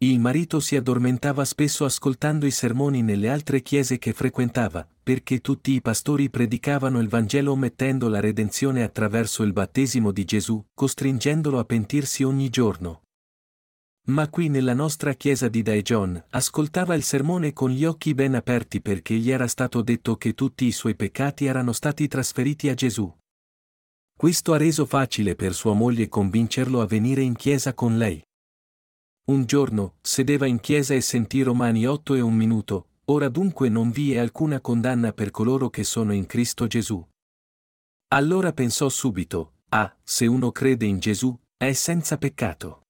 Il 0.00 0.18
marito 0.18 0.60
si 0.60 0.76
addormentava 0.76 1.44
spesso 1.44 1.84
ascoltando 1.84 2.46
i 2.46 2.50
sermoni 2.50 3.02
nelle 3.02 3.28
altre 3.28 3.60
chiese 3.60 3.98
che 3.98 4.14
frequentava, 4.14 4.88
perché 5.02 5.42
tutti 5.42 5.72
i 5.72 5.82
pastori 5.82 6.30
predicavano 6.30 7.00
il 7.00 7.08
Vangelo 7.08 7.54
mettendo 7.54 8.08
la 8.08 8.20
redenzione 8.20 8.82
attraverso 8.82 9.42
il 9.42 9.52
battesimo 9.52 10.10
di 10.10 10.24
Gesù, 10.24 10.64
costringendolo 10.72 11.58
a 11.58 11.66
pentirsi 11.66 12.22
ogni 12.22 12.48
giorno. 12.48 13.02
Ma 14.08 14.28
qui 14.30 14.48
nella 14.48 14.72
nostra 14.72 15.12
chiesa 15.12 15.48
di 15.48 15.60
Daejeon, 15.60 16.24
ascoltava 16.30 16.94
il 16.94 17.02
sermone 17.02 17.52
con 17.52 17.70
gli 17.70 17.84
occhi 17.84 18.14
ben 18.14 18.34
aperti 18.34 18.80
perché 18.80 19.14
gli 19.14 19.30
era 19.30 19.46
stato 19.46 19.82
detto 19.82 20.16
che 20.16 20.32
tutti 20.32 20.64
i 20.64 20.72
suoi 20.72 20.94
peccati 20.94 21.44
erano 21.44 21.72
stati 21.72 22.08
trasferiti 22.08 22.70
a 22.70 22.74
Gesù. 22.74 23.14
Questo 24.16 24.54
ha 24.54 24.56
reso 24.56 24.86
facile 24.86 25.34
per 25.34 25.52
sua 25.52 25.74
moglie 25.74 26.08
convincerlo 26.08 26.80
a 26.80 26.86
venire 26.86 27.20
in 27.20 27.36
chiesa 27.36 27.74
con 27.74 27.98
lei. 27.98 28.22
Un 29.26 29.44
giorno, 29.44 29.96
sedeva 30.00 30.46
in 30.46 30.60
chiesa 30.60 30.94
e 30.94 31.02
sentì 31.02 31.42
Romani 31.42 31.86
8 31.86 32.14
e 32.14 32.20
un 32.22 32.34
minuto, 32.34 32.88
ora 33.06 33.28
dunque 33.28 33.68
non 33.68 33.90
vi 33.90 34.14
è 34.14 34.18
alcuna 34.18 34.58
condanna 34.62 35.12
per 35.12 35.30
coloro 35.30 35.68
che 35.68 35.84
sono 35.84 36.14
in 36.14 36.24
Cristo 36.24 36.66
Gesù. 36.66 37.06
Allora 38.08 38.54
pensò 38.54 38.88
subito, 38.88 39.56
ah, 39.68 39.94
se 40.02 40.26
uno 40.26 40.50
crede 40.50 40.86
in 40.86 40.98
Gesù, 40.98 41.38
è 41.58 41.74
senza 41.74 42.16
peccato. 42.16 42.84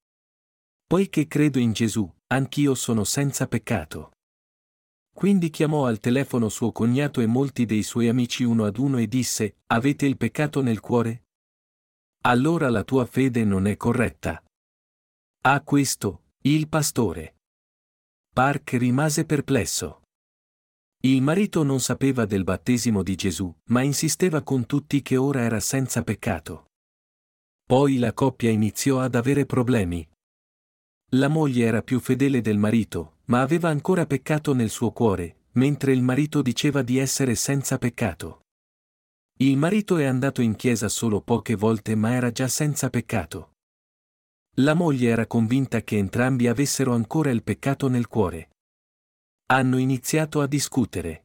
Poiché 0.88 1.26
credo 1.26 1.58
in 1.58 1.72
Gesù, 1.72 2.10
anch'io 2.28 2.74
sono 2.74 3.04
senza 3.04 3.46
peccato. 3.46 4.12
Quindi 5.14 5.50
chiamò 5.50 5.84
al 5.84 5.98
telefono 5.98 6.48
suo 6.48 6.72
cognato 6.72 7.20
e 7.20 7.26
molti 7.26 7.66
dei 7.66 7.82
suoi 7.82 8.08
amici 8.08 8.42
uno 8.42 8.64
ad 8.64 8.78
uno 8.78 8.96
e 8.96 9.06
disse, 9.06 9.58
Avete 9.66 10.06
il 10.06 10.16
peccato 10.16 10.62
nel 10.62 10.80
cuore? 10.80 11.24
Allora 12.22 12.70
la 12.70 12.84
tua 12.84 13.04
fede 13.04 13.44
non 13.44 13.66
è 13.66 13.76
corretta. 13.76 14.42
A 15.42 15.60
questo, 15.60 16.22
il 16.44 16.68
pastore. 16.68 17.36
Park 18.32 18.72
rimase 18.72 19.26
perplesso. 19.26 20.04
Il 21.02 21.20
marito 21.20 21.62
non 21.64 21.80
sapeva 21.80 22.24
del 22.24 22.44
battesimo 22.44 23.02
di 23.02 23.14
Gesù, 23.14 23.54
ma 23.64 23.82
insisteva 23.82 24.40
con 24.40 24.64
tutti 24.64 25.02
che 25.02 25.18
ora 25.18 25.42
era 25.42 25.60
senza 25.60 26.02
peccato. 26.02 26.70
Poi 27.66 27.98
la 27.98 28.14
coppia 28.14 28.48
iniziò 28.48 29.00
ad 29.00 29.16
avere 29.16 29.44
problemi. 29.44 30.08
La 31.12 31.28
moglie 31.28 31.64
era 31.64 31.80
più 31.82 32.00
fedele 32.00 32.42
del 32.42 32.58
marito, 32.58 33.16
ma 33.26 33.40
aveva 33.40 33.70
ancora 33.70 34.04
peccato 34.04 34.52
nel 34.52 34.68
suo 34.68 34.90
cuore, 34.90 35.36
mentre 35.52 35.92
il 35.92 36.02
marito 36.02 36.42
diceva 36.42 36.82
di 36.82 36.98
essere 36.98 37.34
senza 37.34 37.78
peccato. 37.78 38.42
Il 39.38 39.56
marito 39.56 39.96
è 39.96 40.04
andato 40.04 40.42
in 40.42 40.54
chiesa 40.54 40.88
solo 40.90 41.22
poche 41.22 41.54
volte 41.54 41.94
ma 41.94 42.12
era 42.12 42.30
già 42.30 42.46
senza 42.46 42.90
peccato. 42.90 43.52
La 44.56 44.74
moglie 44.74 45.08
era 45.08 45.26
convinta 45.26 45.80
che 45.82 45.96
entrambi 45.96 46.46
avessero 46.46 46.92
ancora 46.92 47.30
il 47.30 47.42
peccato 47.42 47.88
nel 47.88 48.06
cuore. 48.06 48.50
Hanno 49.46 49.78
iniziato 49.78 50.42
a 50.42 50.46
discutere. 50.46 51.24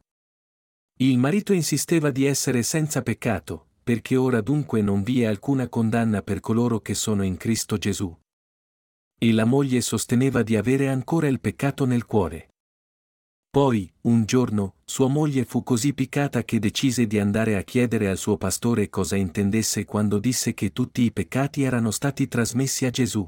Il 0.99 1.17
marito 1.17 1.51
insisteva 1.51 2.09
di 2.09 2.25
essere 2.25 2.63
senza 2.63 3.01
peccato, 3.01 3.67
perché 3.83 4.15
ora 4.15 4.39
dunque 4.39 4.81
non 4.81 5.03
vi 5.03 5.23
è 5.23 5.25
alcuna 5.25 5.67
condanna 5.67 6.21
per 6.21 6.39
coloro 6.39 6.79
che 6.79 6.93
sono 6.93 7.23
in 7.23 7.35
Cristo 7.35 7.77
Gesù. 7.77 8.15
E 9.23 9.31
la 9.31 9.45
moglie 9.45 9.79
sosteneva 9.79 10.43
di 10.43 10.57
avere 10.57 10.89
ancora 10.89 11.29
il 11.29 11.39
peccato 11.39 11.85
nel 11.85 12.05
cuore. 12.05 12.49
Poi, 13.49 13.89
un 14.01 14.25
giorno, 14.25 14.75
sua 14.83 15.07
moglie 15.07 15.45
fu 15.45 15.63
così 15.63 15.93
piccata 15.93 16.43
che 16.43 16.59
decise 16.59 17.07
di 17.07 17.17
andare 17.19 17.55
a 17.55 17.61
chiedere 17.61 18.09
al 18.09 18.17
suo 18.17 18.35
pastore 18.35 18.89
cosa 18.89 19.15
intendesse 19.15 19.85
quando 19.85 20.19
disse 20.19 20.53
che 20.53 20.73
tutti 20.73 21.03
i 21.03 21.13
peccati 21.13 21.63
erano 21.63 21.89
stati 21.91 22.27
trasmessi 22.27 22.85
a 22.85 22.89
Gesù. 22.89 23.25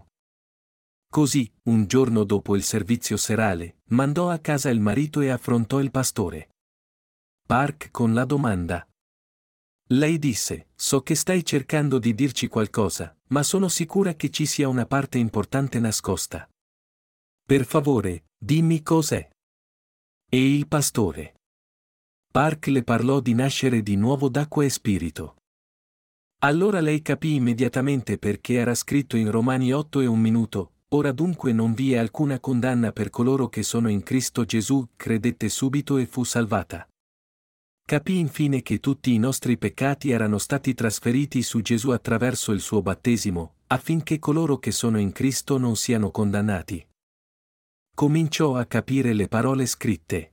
Così, 1.09 1.49
un 1.69 1.85
giorno 1.85 2.25
dopo 2.25 2.57
il 2.57 2.63
servizio 2.63 3.15
serale, 3.15 3.77
mandò 3.91 4.29
a 4.29 4.39
casa 4.39 4.69
il 4.69 4.81
marito 4.81 5.21
e 5.21 5.29
affrontò 5.29 5.79
il 5.79 5.91
pastore. 5.91 6.49
Park 7.47 7.91
con 7.91 8.13
la 8.13 8.25
domanda. 8.25 8.85
Lei 9.89 10.17
disse, 10.17 10.69
so 10.75 11.01
che 11.01 11.13
stai 11.13 11.45
cercando 11.45 11.99
di 11.99 12.15
dirci 12.15 12.47
qualcosa, 12.47 13.15
ma 13.27 13.43
sono 13.43 13.67
sicura 13.67 14.15
che 14.15 14.29
ci 14.29 14.45
sia 14.45 14.67
una 14.67 14.85
parte 14.85 15.17
importante 15.17 15.79
nascosta. 15.79 16.49
Per 17.45 17.65
favore, 17.65 18.25
dimmi 18.37 18.81
cos'è. 18.81 19.29
E 20.27 20.55
il 20.55 20.67
pastore. 20.67 21.35
Park 22.31 22.67
le 22.67 22.83
parlò 22.83 23.19
di 23.19 23.33
nascere 23.33 23.83
di 23.83 23.95
nuovo 23.95 24.27
d'acqua 24.27 24.63
e 24.63 24.69
spirito. 24.69 25.35
Allora 26.39 26.79
lei 26.79 27.01
capì 27.01 27.35
immediatamente 27.35 28.17
perché 28.17 28.55
era 28.55 28.73
scritto 28.73 29.17
in 29.17 29.29
Romani 29.29 29.71
8 29.71 30.01
e 30.01 30.05
un 30.07 30.19
minuto, 30.19 30.71
Ora 30.89 31.11
dunque 31.11 31.51
non 31.51 31.73
vi 31.73 31.93
è 31.93 31.97
alcuna 31.97 32.39
condanna 32.39 32.91
per 32.91 33.09
coloro 33.09 33.49
che 33.49 33.63
sono 33.63 33.89
in 33.89 34.01
Cristo 34.03 34.45
Gesù, 34.45 34.87
credette 34.95 35.49
subito 35.49 35.97
e 35.97 36.05
fu 36.05 36.23
salvata. 36.23 36.87
Capì 37.87 38.17
infine 38.17 38.63
che 38.63 38.79
tutti 38.79 39.13
i 39.13 39.19
nostri 39.19 39.59
peccati 39.59 40.09
erano 40.09 40.39
stati 40.39 40.73
trasferiti 40.73 41.43
su 41.43 41.61
Gesù 41.61 41.91
attraverso 41.91 42.51
il 42.51 42.59
suo 42.59 42.81
battesimo, 42.81 43.57
affinché 43.67 44.17
coloro 44.17 44.57
che 44.57 44.71
sono 44.71 44.97
in 44.97 45.11
Cristo 45.11 45.59
non 45.59 45.75
siano 45.75 46.09
condannati. 46.09 46.83
Cominciò 47.95 48.55
a 48.55 48.65
capire 48.65 49.13
le 49.13 49.27
parole 49.27 49.67
scritte. 49.67 50.31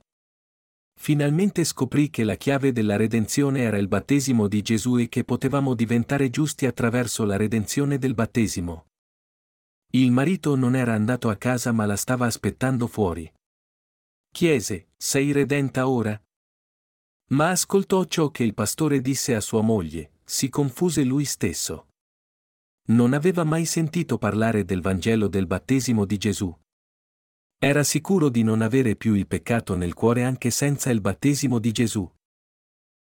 Finalmente 0.99 1.63
scoprì 1.63 2.09
che 2.09 2.23
la 2.23 2.37
chiave 2.37 2.71
della 2.71 2.95
redenzione 2.95 3.61
era 3.61 3.77
il 3.77 3.87
battesimo 3.87 4.47
di 4.47 4.63
Gesù 4.63 4.97
e 4.97 5.07
che 5.07 5.23
potevamo 5.23 5.75
diventare 5.75 6.31
giusti 6.31 6.65
attraverso 6.65 7.23
la 7.23 7.37
redenzione 7.37 7.99
del 7.99 8.15
battesimo. 8.15 8.87
Il 9.91 10.11
marito 10.11 10.55
non 10.55 10.75
era 10.75 10.95
andato 10.95 11.29
a 11.29 11.35
casa 11.35 11.71
ma 11.71 11.85
la 11.85 11.97
stava 11.97 12.25
aspettando 12.25 12.87
fuori. 12.87 13.31
Chiese, 14.31 14.87
sei 14.97 15.31
redenta 15.31 15.87
ora? 15.87 16.19
Ma 17.33 17.49
ascoltò 17.49 18.05
ciò 18.05 18.29
che 18.29 18.43
il 18.43 18.53
pastore 18.53 19.01
disse 19.01 19.33
a 19.33 19.41
sua 19.41 19.61
moglie, 19.61 20.19
si 20.23 20.49
confuse 20.49 21.03
lui 21.03 21.25
stesso. 21.25 21.87
Non 22.89 23.13
aveva 23.13 23.43
mai 23.43 23.65
sentito 23.65 24.19
parlare 24.19 24.65
del 24.65 24.81
Vangelo 24.81 25.27
del 25.27 25.47
battesimo 25.47 26.05
di 26.05 26.17
Gesù. 26.17 26.55
Era 27.57 27.83
sicuro 27.83 28.29
di 28.29 28.43
non 28.43 28.61
avere 28.61 28.95
più 28.95 29.15
il 29.15 29.25
peccato 29.25 29.75
nel 29.75 29.93
cuore 29.93 30.23
anche 30.23 30.51
senza 30.51 30.91
il 30.91 31.01
battesimo 31.01 31.57
di 31.57 31.71
Gesù. 31.71 32.07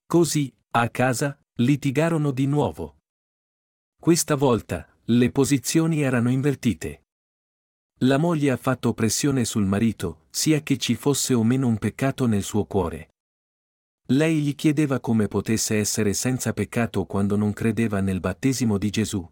Così, 0.06 0.54
a 0.72 0.90
casa, 0.90 1.40
litigarono 1.56 2.32
di 2.32 2.46
nuovo. 2.46 2.98
Questa 4.00 4.36
volta, 4.36 4.88
le 5.06 5.32
posizioni 5.32 6.02
erano 6.02 6.30
invertite. 6.30 7.06
La 8.02 8.18
moglie 8.18 8.52
ha 8.52 8.58
fatto 8.58 8.94
pressione 8.94 9.44
sul 9.44 9.66
marito, 9.66 10.28
sia 10.30 10.62
che 10.62 10.78
ci 10.78 10.94
fosse 10.96 11.34
o 11.34 11.44
meno 11.44 11.68
un 11.68 11.78
peccato 11.78 12.28
nel 12.28 12.44
suo 12.44 12.66
cuore. 12.66 13.10
Lei 14.12 14.42
gli 14.42 14.56
chiedeva 14.56 15.00
come 15.00 15.28
potesse 15.28 15.78
essere 15.78 16.14
senza 16.14 16.52
peccato 16.52 17.06
quando 17.06 17.36
non 17.36 17.54
credeva 17.54 18.02
nel 18.02 18.20
battesimo 18.20 18.80
di 18.80 18.90
Gesù. 18.90 19.28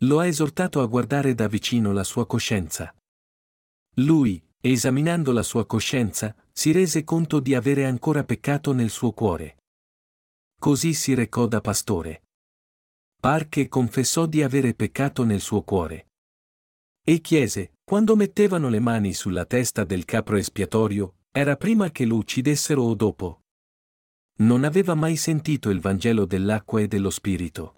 Lo 0.00 0.18
ha 0.18 0.26
esortato 0.26 0.80
a 0.80 0.86
guardare 0.86 1.34
da 1.34 1.46
vicino 1.46 1.92
la 1.92 2.04
sua 2.04 2.26
coscienza. 2.26 2.94
Lui, 3.96 4.42
esaminando 4.60 5.30
la 5.30 5.42
sua 5.42 5.66
coscienza, 5.66 6.34
si 6.52 6.72
rese 6.72 7.04
conto 7.04 7.38
di 7.38 7.54
avere 7.54 7.84
ancora 7.84 8.24
peccato 8.24 8.72
nel 8.72 8.88
suo 8.88 9.12
cuore. 9.12 9.58
Così 10.58 10.94
si 10.94 11.12
recò 11.12 11.46
da 11.46 11.60
pastore. 11.60 12.22
Parche 13.20 13.68
confessò 13.68 14.24
di 14.24 14.42
avere 14.42 14.72
peccato 14.72 15.22
nel 15.22 15.40
suo 15.40 15.62
cuore. 15.62 16.08
E 17.04 17.20
chiese, 17.20 17.74
quando 17.84 18.16
mettevano 18.16 18.70
le 18.70 18.80
mani 18.80 19.12
sulla 19.12 19.44
testa 19.44 19.84
del 19.84 20.06
capro 20.06 20.36
espiatorio, 20.36 21.16
era 21.30 21.56
prima 21.56 21.90
che 21.90 22.06
lo 22.06 22.16
uccidessero 22.16 22.82
o 22.82 22.94
dopo. 22.94 23.42
Non 24.38 24.64
aveva 24.64 24.94
mai 24.94 25.16
sentito 25.16 25.70
il 25.70 25.80
Vangelo 25.80 26.26
dell'acqua 26.26 26.82
e 26.82 26.88
dello 26.88 27.08
Spirito. 27.08 27.76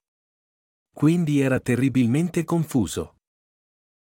Quindi 0.93 1.39
era 1.39 1.61
terribilmente 1.61 2.43
confuso. 2.43 3.19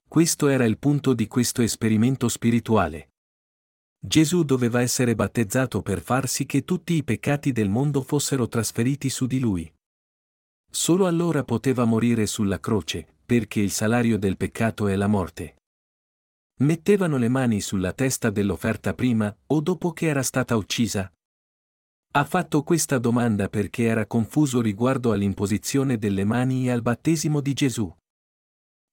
Questo 0.07 0.47
era 0.47 0.63
il 0.63 0.77
punto 0.77 1.13
di 1.13 1.27
questo 1.27 1.61
esperimento 1.61 2.29
spirituale. 2.29 3.09
Gesù 3.99 4.43
doveva 4.43 4.79
essere 4.79 5.13
battezzato 5.15 5.81
per 5.81 5.99
far 5.99 6.29
sì 6.29 6.45
che 6.45 6.63
tutti 6.63 6.93
i 6.93 7.03
peccati 7.03 7.51
del 7.51 7.67
mondo 7.67 8.01
fossero 8.01 8.47
trasferiti 8.47 9.09
su 9.09 9.25
di 9.25 9.39
lui. 9.39 9.69
Solo 10.69 11.07
allora 11.07 11.43
poteva 11.43 11.83
morire 11.83 12.25
sulla 12.25 12.61
croce, 12.61 13.15
perché 13.25 13.59
il 13.59 13.71
salario 13.71 14.17
del 14.17 14.37
peccato 14.37 14.87
è 14.87 14.95
la 14.95 15.07
morte. 15.07 15.57
Mettevano 16.59 17.17
le 17.17 17.27
mani 17.27 17.59
sulla 17.59 17.91
testa 17.91 18.29
dell'offerta 18.29 18.93
prima 18.93 19.35
o 19.47 19.59
dopo 19.59 19.91
che 19.91 20.07
era 20.07 20.23
stata 20.23 20.55
uccisa? 20.55 21.11
Ha 22.11 22.25
fatto 22.25 22.63
questa 22.63 22.97
domanda 22.97 23.49
perché 23.49 23.83
era 23.83 24.07
confuso 24.07 24.61
riguardo 24.61 25.11
all'imposizione 25.11 25.97
delle 25.97 26.23
mani 26.23 26.67
e 26.67 26.71
al 26.71 26.81
battesimo 26.81 27.41
di 27.41 27.53
Gesù. 27.53 27.95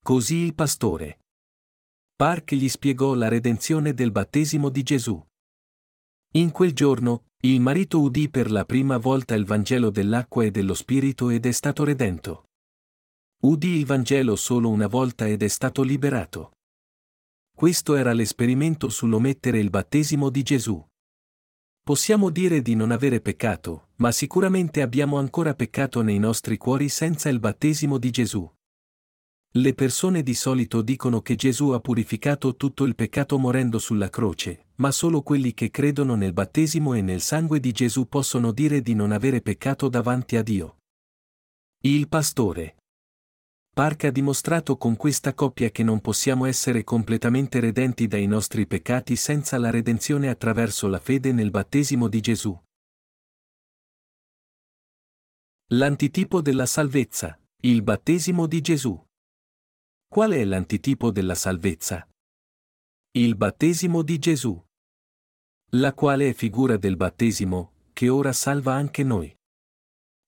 Così 0.02 0.36
il 0.36 0.54
pastore. 0.54 1.20
Park 2.14 2.54
gli 2.54 2.68
spiegò 2.68 3.14
la 3.14 3.28
redenzione 3.28 3.94
del 3.94 4.10
battesimo 4.10 4.68
di 4.68 4.82
Gesù. 4.82 5.24
In 6.32 6.50
quel 6.50 6.72
giorno, 6.72 7.24
il 7.44 7.60
marito 7.60 8.00
udì 8.00 8.28
per 8.28 8.50
la 8.50 8.64
prima 8.64 8.98
volta 8.98 9.34
il 9.34 9.44
Vangelo 9.44 9.90
dell'acqua 9.90 10.44
e 10.44 10.50
dello 10.50 10.74
Spirito 10.74 11.30
ed 11.30 11.46
è 11.46 11.52
stato 11.52 11.84
redento. 11.84 12.46
Udì 13.42 13.76
il 13.76 13.86
Vangelo 13.86 14.36
solo 14.36 14.68
una 14.68 14.86
volta 14.86 15.26
ed 15.26 15.42
è 15.42 15.48
stato 15.48 15.82
liberato. 15.82 16.52
Questo 17.54 17.94
era 17.94 18.12
l'esperimento 18.12 18.88
sull'omettere 18.88 19.58
il 19.58 19.70
battesimo 19.70 20.28
di 20.30 20.42
Gesù. 20.42 20.84
Possiamo 21.84 22.30
dire 22.30 22.62
di 22.62 22.74
non 22.74 22.92
avere 22.92 23.20
peccato, 23.20 23.88
ma 23.96 24.10
sicuramente 24.10 24.80
abbiamo 24.80 25.18
ancora 25.18 25.52
peccato 25.52 26.00
nei 26.00 26.18
nostri 26.18 26.56
cuori 26.56 26.88
senza 26.88 27.28
il 27.28 27.38
battesimo 27.38 27.98
di 27.98 28.10
Gesù. 28.10 28.50
Le 29.56 29.74
persone 29.74 30.22
di 30.22 30.32
solito 30.32 30.80
dicono 30.80 31.20
che 31.20 31.34
Gesù 31.34 31.68
ha 31.72 31.80
purificato 31.80 32.56
tutto 32.56 32.84
il 32.84 32.94
peccato 32.94 33.38
morendo 33.38 33.78
sulla 33.78 34.08
croce, 34.08 34.68
ma 34.76 34.90
solo 34.90 35.20
quelli 35.20 35.52
che 35.52 35.70
credono 35.70 36.14
nel 36.14 36.32
battesimo 36.32 36.94
e 36.94 37.02
nel 37.02 37.20
sangue 37.20 37.60
di 37.60 37.70
Gesù 37.72 38.08
possono 38.08 38.50
dire 38.50 38.80
di 38.80 38.94
non 38.94 39.12
avere 39.12 39.42
peccato 39.42 39.90
davanti 39.90 40.36
a 40.36 40.42
Dio. 40.42 40.78
Il 41.82 42.08
pastore. 42.08 42.76
Park 43.74 44.04
ha 44.04 44.10
dimostrato 44.12 44.76
con 44.76 44.94
questa 44.94 45.34
coppia 45.34 45.68
che 45.70 45.82
non 45.82 46.00
possiamo 46.00 46.44
essere 46.44 46.84
completamente 46.84 47.58
redenti 47.58 48.06
dai 48.06 48.28
nostri 48.28 48.68
peccati 48.68 49.16
senza 49.16 49.58
la 49.58 49.70
redenzione 49.70 50.28
attraverso 50.28 50.86
la 50.86 51.00
fede 51.00 51.32
nel 51.32 51.50
battesimo 51.50 52.06
di 52.06 52.20
Gesù. 52.20 52.56
L'antitipo 55.72 56.40
della 56.40 56.66
salvezza, 56.66 57.36
il 57.62 57.82
battesimo 57.82 58.46
di 58.46 58.60
Gesù. 58.60 59.04
Qual 60.06 60.30
è 60.30 60.44
l'antitipo 60.44 61.10
della 61.10 61.34
salvezza? 61.34 62.08
Il 63.16 63.34
battesimo 63.34 64.02
di 64.02 64.20
Gesù. 64.20 64.64
La 65.70 65.92
quale 65.94 66.28
è 66.28 66.32
figura 66.32 66.76
del 66.76 66.96
battesimo, 66.96 67.72
che 67.92 68.08
ora 68.08 68.32
salva 68.32 68.74
anche 68.74 69.02
noi. 69.02 69.36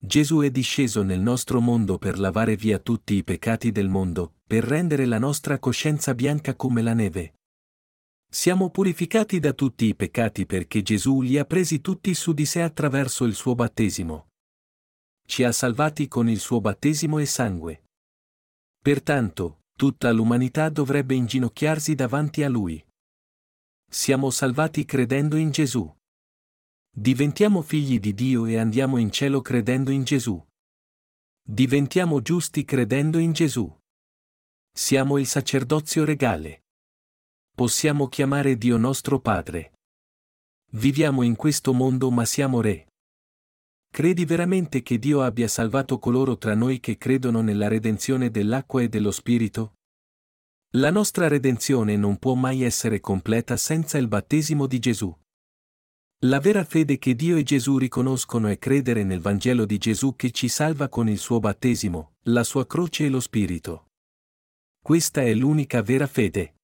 Gesù 0.07 0.38
è 0.38 0.53
disceso 0.53 1.03
nel 1.03 1.19
nostro 1.19 1.61
mondo 1.61 1.99
per 1.99 2.21
lavare 2.21 2.55
via 2.55 2.79
tutti 2.79 3.14
i 3.14 3.25
peccati 3.25 3.73
del 3.73 3.88
mondo, 3.88 4.35
per 4.47 4.62
rendere 4.62 5.05
la 5.05 5.19
nostra 5.19 5.59
coscienza 5.59 6.14
bianca 6.14 6.55
come 6.55 6.81
la 6.81 6.95
neve. 6.95 7.35
Siamo 8.31 8.71
purificati 8.71 9.40
da 9.40 9.53
tutti 9.53 9.87
i 9.87 9.97
peccati 9.97 10.47
perché 10.47 10.83
Gesù 10.83 11.23
li 11.23 11.37
ha 11.38 11.45
presi 11.45 11.81
tutti 11.81 12.14
su 12.14 12.33
di 12.33 12.47
sé 12.47 12.62
attraverso 12.62 13.25
il 13.25 13.35
suo 13.35 13.57
battesimo. 13.57 14.29
Ci 15.27 15.42
ha 15.42 15.51
salvati 15.51 16.07
con 16.07 16.29
il 16.29 16.38
suo 16.38 16.61
battesimo 16.61 17.19
e 17.19 17.27
sangue. 17.27 17.87
Pertanto, 18.81 19.62
tutta 19.77 20.12
l'umanità 20.12 20.69
dovrebbe 20.69 21.16
inginocchiarsi 21.16 21.97
davanti 21.97 22.45
a 22.45 22.49
Lui. 22.49 22.81
Siamo 23.90 24.31
salvati 24.31 24.85
credendo 24.85 25.35
in 25.35 25.51
Gesù. 25.51 25.95
Diventiamo 26.98 27.61
figli 27.61 28.00
di 28.00 28.14
Dio 28.14 28.46
e 28.46 28.56
andiamo 28.56 28.96
in 28.96 29.11
cielo 29.11 29.42
credendo 29.42 29.90
in 29.90 30.02
Gesù. 30.02 30.42
Diventiamo 31.46 32.22
giusti 32.22 32.64
credendo 32.64 33.18
in 33.18 33.32
Gesù. 33.32 33.70
Siamo 34.72 35.18
il 35.18 35.26
sacerdozio 35.26 36.06
regale. 36.06 36.64
Possiamo 37.54 38.09
chiamare 38.09 38.56
Dio 38.56 38.78
nostro 38.78 39.20
Padre. 39.20 39.74
Viviamo 40.72 41.20
in 41.20 41.37
questo 41.37 41.74
mondo 41.74 42.11
ma 42.11 42.24
siamo 42.24 42.62
re. 42.62 42.87
Credi 43.92 44.24
veramente 44.24 44.80
che 44.82 44.98
Dio 44.98 45.20
abbia 45.20 45.48
salvato 45.48 45.98
coloro 45.98 46.38
tra 46.38 46.54
noi 46.54 46.80
che 46.80 46.96
credono 46.96 47.42
nella 47.42 47.68
redenzione 47.68 48.30
dell'acqua 48.30 48.80
e 48.80 48.88
dello 48.88 49.11
Spirito? 49.11 49.74
La 50.76 50.90
nostra 50.90 51.28
redenzione 51.28 51.94
non 51.98 52.16
può 52.16 52.32
mai 52.32 52.62
essere 52.62 53.00
completa 53.00 53.59
senza 53.59 53.98
il 53.98 54.09
battesimo 54.09 54.66
di 54.66 54.78
Gesù. 54.78 55.14
La 56.26 56.40
vera 56.40 56.64
fede 56.64 56.98
che 56.98 57.14
Dio 57.14 57.36
e 57.36 57.44
Gesù 57.44 57.78
riconoscono 57.78 58.48
è 58.48 58.58
credere 58.58 59.04
nel 59.04 59.20
Vangelo 59.20 59.64
di 59.64 59.78
Gesù 59.78 60.16
che 60.16 60.32
ci 60.32 60.48
salva 60.48 60.88
con 60.88 61.08
il 61.08 61.18
suo 61.18 61.38
battesimo, 61.38 62.14
la 62.22 62.42
sua 62.42 62.66
croce 62.66 63.04
e 63.04 63.08
lo 63.08 63.20
Spirito. 63.20 63.90
Questa 64.82 65.22
è 65.22 65.32
l'unica 65.34 65.82
vera 65.82 66.08
fede. 66.08 66.56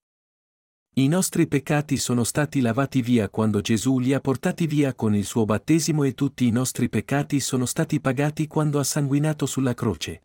I 0.94 1.06
nostri 1.06 1.46
peccati 1.46 1.96
sono 1.96 2.24
stati 2.24 2.60
lavati 2.60 3.02
via 3.02 3.28
quando 3.28 3.60
Gesù 3.60 4.00
li 4.00 4.12
ha 4.12 4.20
portati 4.20 4.66
via 4.66 4.94
con 4.94 5.14
il 5.14 5.24
suo 5.24 5.44
battesimo 5.44 6.02
e 6.02 6.14
tutti 6.14 6.44
i 6.44 6.50
nostri 6.50 6.88
peccati 6.88 7.38
sono 7.38 7.64
stati 7.64 8.00
pagati 8.00 8.48
quando 8.48 8.80
ha 8.80 8.84
sanguinato 8.84 9.46
sulla 9.46 9.74
croce. 9.74 10.22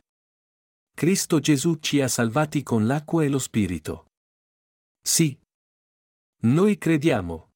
Cristo 0.92 1.38
Gesù 1.38 1.76
ci 1.76 2.00
ha 2.00 2.08
salvati 2.08 2.64
con 2.64 2.88
l'acqua 2.88 3.22
e 3.22 3.28
lo 3.28 3.38
Spirito. 3.38 4.06
Sì. 5.00 5.38
Noi 6.40 6.76
crediamo. 6.76 7.47